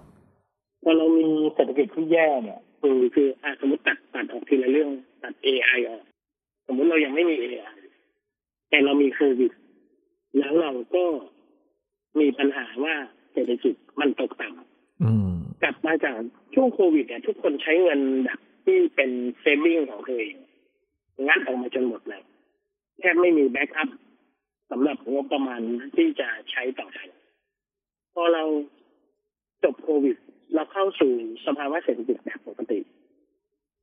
[0.83, 4.89] พอเรามีเศรษฐกิจที่แย่เนี่ยคือคืออะสมมติตัดตัดออกทีละเรื่อง
[5.23, 6.03] ตัด AI ออก
[6.67, 7.75] สมมุติเรายังไม่มี AI
[8.69, 9.51] แต่เรามีโควิด
[10.37, 11.03] แล้วเราก็
[12.19, 12.95] มีปัญหาว่า
[13.33, 15.31] เศรษฐกิจมันตกต่ำอืม
[15.63, 16.19] กลับมาจาก
[16.53, 20.36] ช่วงโควิดเนี่ยทุกคนใช้เงินแบบ ที่เป็น saving ของตัวเอง
[21.28, 22.24] งัดออกมาจนหมดเลย
[22.99, 23.89] แทบไม่มี backup
[24.72, 25.62] สำหรับงบประมาณ
[25.95, 26.99] ที่จะใช้ต่อไป
[28.14, 28.43] พอเรา
[29.64, 30.18] จบโควิด
[30.53, 31.12] เราเข้าสู่
[31.45, 32.80] สภาวะเศรษฐกิจแบบปกติ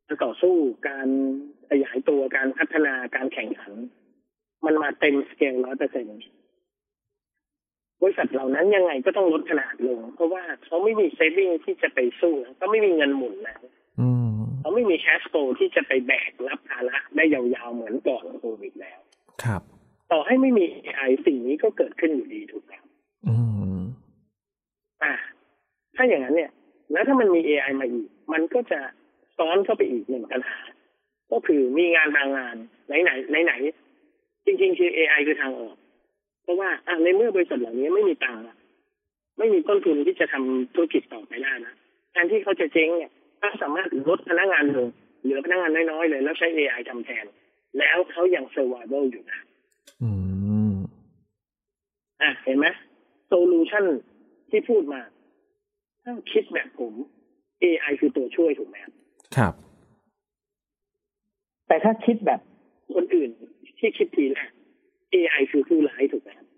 [0.06, 0.54] จะต่อสู้
[0.88, 1.08] การ
[1.70, 3.72] ขยายตัวการพัฒนาการแข่งขัน
[4.64, 6.18] มันมาเต็มสเกลร้อยเปอร์เซ็นต์
[8.02, 13.60] บริษัทเหล่านั้นยังไงก็ต้องลดขนาดลง เพราะว่าเขาไม่มี saving ที่จะไปสู้เขาไม่มีเงินหมุนแล้ว
[14.68, 19.00] เขาไม่มี cash flow ที่จะไปแบกรับภาระได้ยาวๆเหมือนก่อนโควิดแล้ว
[19.44, 19.62] ครับ
[20.12, 22.72] ต่อให้ไม่มี AI สิ่งนี้ก็เกิดขึ้นอยู่ดีถูกไหม
[23.26, 23.34] อื
[23.78, 23.80] ม
[25.02, 25.14] อ่า
[25.96, 26.50] ถ้าอย่างนั้นเนี่ย
[26.92, 28.80] แล้วถ้ามันมี AI มาอีก มันก็จะ
[29.38, 30.58] ซ้อนเข้าไปอีกหนึ่งปัญหา
[31.32, 32.56] ก็คือมีงานบางงาน
[32.86, 35.76] ไหนไหนไหนไหนๆจริงๆ คือ AI คือทางออก
[36.42, 38.56] เพราะว่าอะในเมื่อบริษัทเหล่านี้ไม่มีตังค์อะ
[39.38, 41.74] ไม่มีต้นทุนที่จะทำธุรกิจต่อไปได้นะ
[42.12, 44.88] แทนที่เขาจะเจ๊งเนี่ย ถ้าสามารถลดพนักงานลง
[45.22, 47.26] เหลือพนักงานน้อยๆเลย แล้วใช้ AI ทำแทน
[47.78, 49.40] แล้วเขายัง survival อยู่นะ
[50.02, 50.10] อื
[50.72, 50.74] ม
[52.22, 52.66] อะเห็นไหม
[53.26, 53.84] โซลูชัน
[54.50, 55.00] ที่พูดมา
[56.02, 56.94] ถ้าคิดแบบผม
[57.62, 58.92] AI คือตัวช่วยถูกไหมครับ
[59.36, 59.54] ครับ
[61.66, 62.40] แต่ถ้าคิดแบบ
[62.94, 63.30] คนอื่น
[63.78, 64.50] ที่คิดทีแรก
[65.14, 66.48] AI คือผู้ร้ายถูกไหมครับ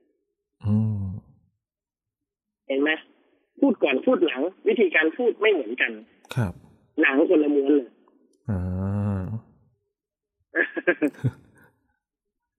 [0.64, 0.74] อื
[1.05, 1.07] ม
[2.66, 2.91] เห็นไหม
[3.61, 5.93] พูดก่อนพูดหลัง วิธีการพูดไม่เหมือนกัน
[6.35, 6.55] ครับ
[7.03, 7.88] หนังคนละม้วนเลย
[8.51, 9.22] อ่า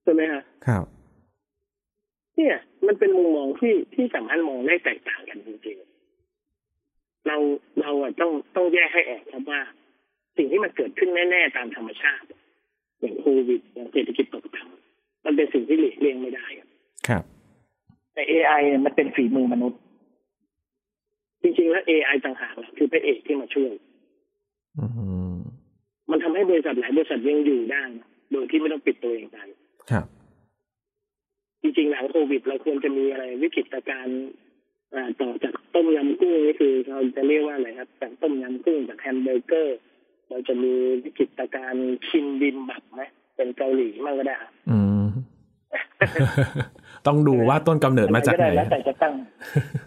[0.03, 0.85] ใช่ไหมฮะครับ
[2.35, 2.55] เนี่ย
[2.87, 7.37] มันเป็นมุมมองที่ที่สามารถมองได้แตกต่างกันจริงๆเรา
[7.81, 9.61] เราอะต้องต้องแยกให้ออกครับว่า
[10.37, 12.27] สิ่งที่มันเกิดขึ้นแน่ๆตามธรรมชาติ
[12.99, 16.69] อย่างโควิดอย่างเศรษฐกิจตกต่ำมันเป็นสิ่งที่หลีกเลี่ยงไม่ได้ครับ
[17.07, 17.23] ครับ
[18.13, 19.79] แต่ AI เนี่ยมันเป็นฝีมือมนุษย์
[21.41, 23.90] จริงๆแล้ว AI ต่างหากแหละคือพระเอกที่มาช่วยอื
[25.34, 25.36] ม
[26.11, 29.38] มันทำให้บริษัทหลายบริษัทยังอยู่ได้นะโดยที่ไม่ต้องปิดตัวเองไป
[29.91, 30.05] ครับ
[31.61, 34.22] จริงๆหลังโควิดเราควรจะมีอะไรวิกฤตการณ์
[34.95, 39.78] อ่าต่อจากต้มยำกุ้งนี่คือเราจะเรียกว่าอะไรครับจากต้มยำกุ้งจากแฮมเบอร์เกอร์
[40.30, 43.01] เราจะมีวิกฤตการณ์คิมบิมบับไหม
[43.36, 45.05] เป็นเกาหลีมั่งก็ได้ครับอืม
[47.07, 49.13] ต้องดูว่าต้นกำเนิดมาจากไหนแล้วแต่จะตั้ง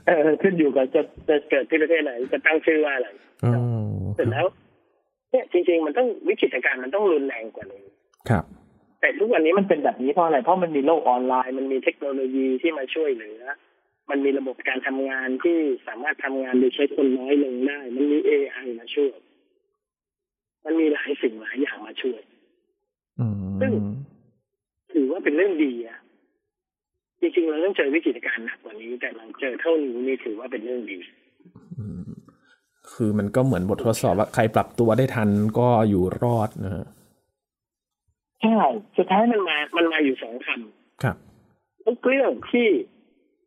[0.07, 3.09] เออขึ้นอยู่กับจะจะเกิดที่ประเทศไหนจะตั้งชื่อว่าอะไร
[4.17, 4.47] เสร็จแล้ว
[5.35, 7.85] เนี่ยจริง ๆ มันต้องวิกฤตการณ์มันต้องรุนแรงกว่านี้
[8.29, 8.45] ครับ
[9.01, 13.43] แต่ทุกวันนี้มันเป็นแบบนี้เพราะอะไรเพราะมันมีโลกออนไลน์ มันมีเทคโนโลยีที่มาช่วยเหลือ
[14.11, 19.15] มันมีระบบการทำงานที่สามารถทำงานโดยใช้คนน้อยลงได้ มันมีเอไอมาช่วย
[20.65, 22.21] มันมีหลายสิ่งหลายอย่างมาช่วย
[23.61, 23.73] ซึ่ง
[24.93, 25.99] ถือว่าเป็นเรื่องดีอะ
[27.21, 30.99] จริงๆเราต้องเจอวิกฤตการณ์หนักกว่านี้ แต่เราเจอเท่านี้นี่ถือว่าเป็นเรื่องดี
[32.95, 35.29] คือมันก็เหมือนบททดสอบว่าใครปรับตัวได้ทัน
[35.59, 36.87] ก็อยู่รอดนะฮะ
[38.41, 38.53] ใช่
[38.97, 41.17] สุดท้ายมันมา มันมาอยู่สองคำครับ
[41.85, 42.69] ทุกเรื่องที่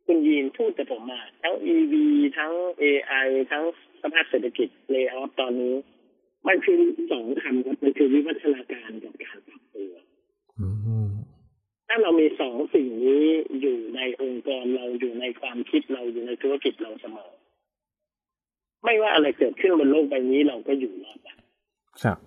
[0.06, 1.94] คุณยีนพูดกับผมมา ทั้ง EV
[2.38, 3.64] ทั้ง AI ทั้ง
[4.02, 5.74] สภาพเศรษฐกิจเลย์ออฟตอนนี้
[6.48, 6.78] มันคือ
[7.12, 9.92] สองคำครับมันคือวิวัฒนาการกับการปรับตัว
[11.88, 13.24] ถ้าเรามีสองสิ่งนี้
[13.60, 17.30] อยู่ในองค์กรเราอยู่ในความคิดเราอยู่ในธุรกิจเราเสมอ
[18.84, 21.18] ไม่ว่าอะไรเกิดขึ้นบนโลกใบนี้เราก็อยู่รอด
[22.04, 22.18] ครับ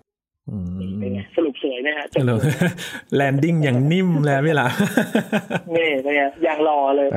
[0.98, 2.06] เป็นไงสรุปสวยนะฮะ
[3.14, 4.68] แลนดิ้งอย่างนิ่มแล้วไม่ล่ะ
[5.76, 7.08] นี่เป็นไงอย่างรอเลย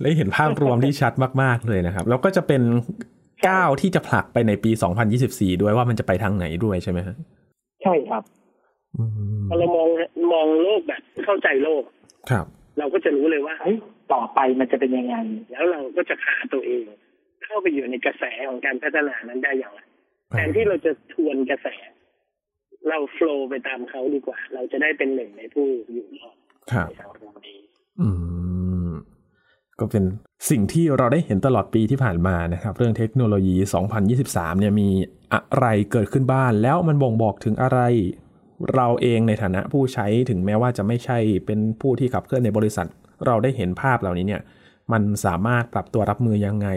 [0.00, 1.12] เลยเห็นภาพรวมที่ชัด
[1.42, 2.62] มาก ๆ เลยนะครับ แล้วก็จะเป็น
[3.48, 4.70] ก้าวที่จะผลักไปในปี
[5.16, 7.16] 2024 ด้วยว่ามันจะไปทางไหนด้วยใช่ไหมครับ
[7.82, 8.22] ใช่ครับ
[9.58, 9.88] เรามอง
[10.32, 11.84] มองโลกแบบเข้าใจโลก
[12.30, 12.46] ครับ
[12.78, 13.76] เราก็จะรู้เลยว่าเฮ้ย
[14.12, 15.16] ต่อไปมันจะเป็นยังไง
[15.50, 16.84] แล้วเราก็จะพาตัวเอง
[17.50, 19.80] เข้าไปอยู่ในกระแสของการพัฒนานั้นได้อย่างไร
[20.30, 21.68] แทนที่เราจะทวนกระแส
[22.88, 26.36] เราโฟล์ไปตามเขาดีกว่า เราจะได้เป็นหนึ่งในผู้อยู่รอด
[26.88, 27.58] ในสังคมนี้
[28.00, 28.08] อื
[28.88, 28.92] ม
[29.80, 30.04] ก็เป็น
[30.50, 33.56] สิ่งที่เราได้เห็นตลอดปีที่ผ่านมานะครับ เรื่องเทคโนโลยี
[34.08, 34.88] 2023 เนี่ยมี
[35.34, 37.80] อะไรเกิดขึ้นบ้างแล้วมันบ่งบอกถึงอะไร
[38.74, 42.86] เราเองในฐานะผู้ใช้ถึงแม้ว่าจะไม่ใช่เป็นผู้ที่ขับเคลื่อนในบริษัท
[43.26, 44.42] เราได้เห็นภาพเหล่านี้เนี่ย
[44.92, 46.68] มันสามารถปรับตัวรับมือยังไง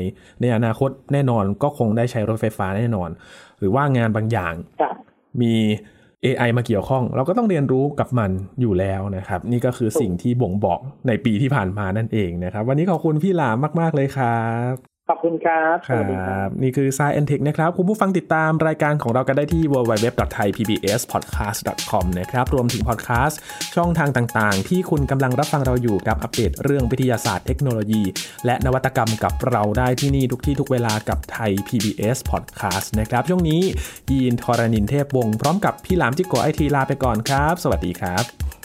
[0.42, 3.10] ในอนาคตแน่นอนก็คงได้ใช้รถไฟฟ้าแน่นอน
[3.60, 4.54] หรือว่างานบางอย่าง
[5.42, 5.54] มี
[6.26, 14.44] AI มาเกี่ยวข้อง เราก็ต้องเรียนรู้กับมันอยู่แล้วนะครับ นี่ก็คือสิ่งที่บ่งบอกในปีที่ผ่านมานั่นเองนะครับ วันนี้ขอบคุณพี่หลามมาก ๆ เลยครั
[14.74, 23.40] บ ขอบคุณครับครับ นี่คือ Science Tech นะครับ คุณผู้ฟังติดตามรายการของเรากันได้ที่ www.thaipbspodcast.com นะครับ รวมถึงพอดแคสต์
[23.76, 28.04] ช่องทางต่างๆ ที่คุณกำลังรับฟังเราอยู่กับ อัปเดตเรื่องวิทยาศาสตร์เทคโนโลยี
[28.46, 33.62] และนวัตกรรมกับเราได้ที่นี่ทุกที่ทุกเวลากับไทย PBS Podcast นะครับ ช่วงนี้
[34.12, 38.63] ยีนทรณินเทพวงศ์พร้อมกับพี่หลามจิโกไอทีลาไปก่อนครับ สวัสดีครับ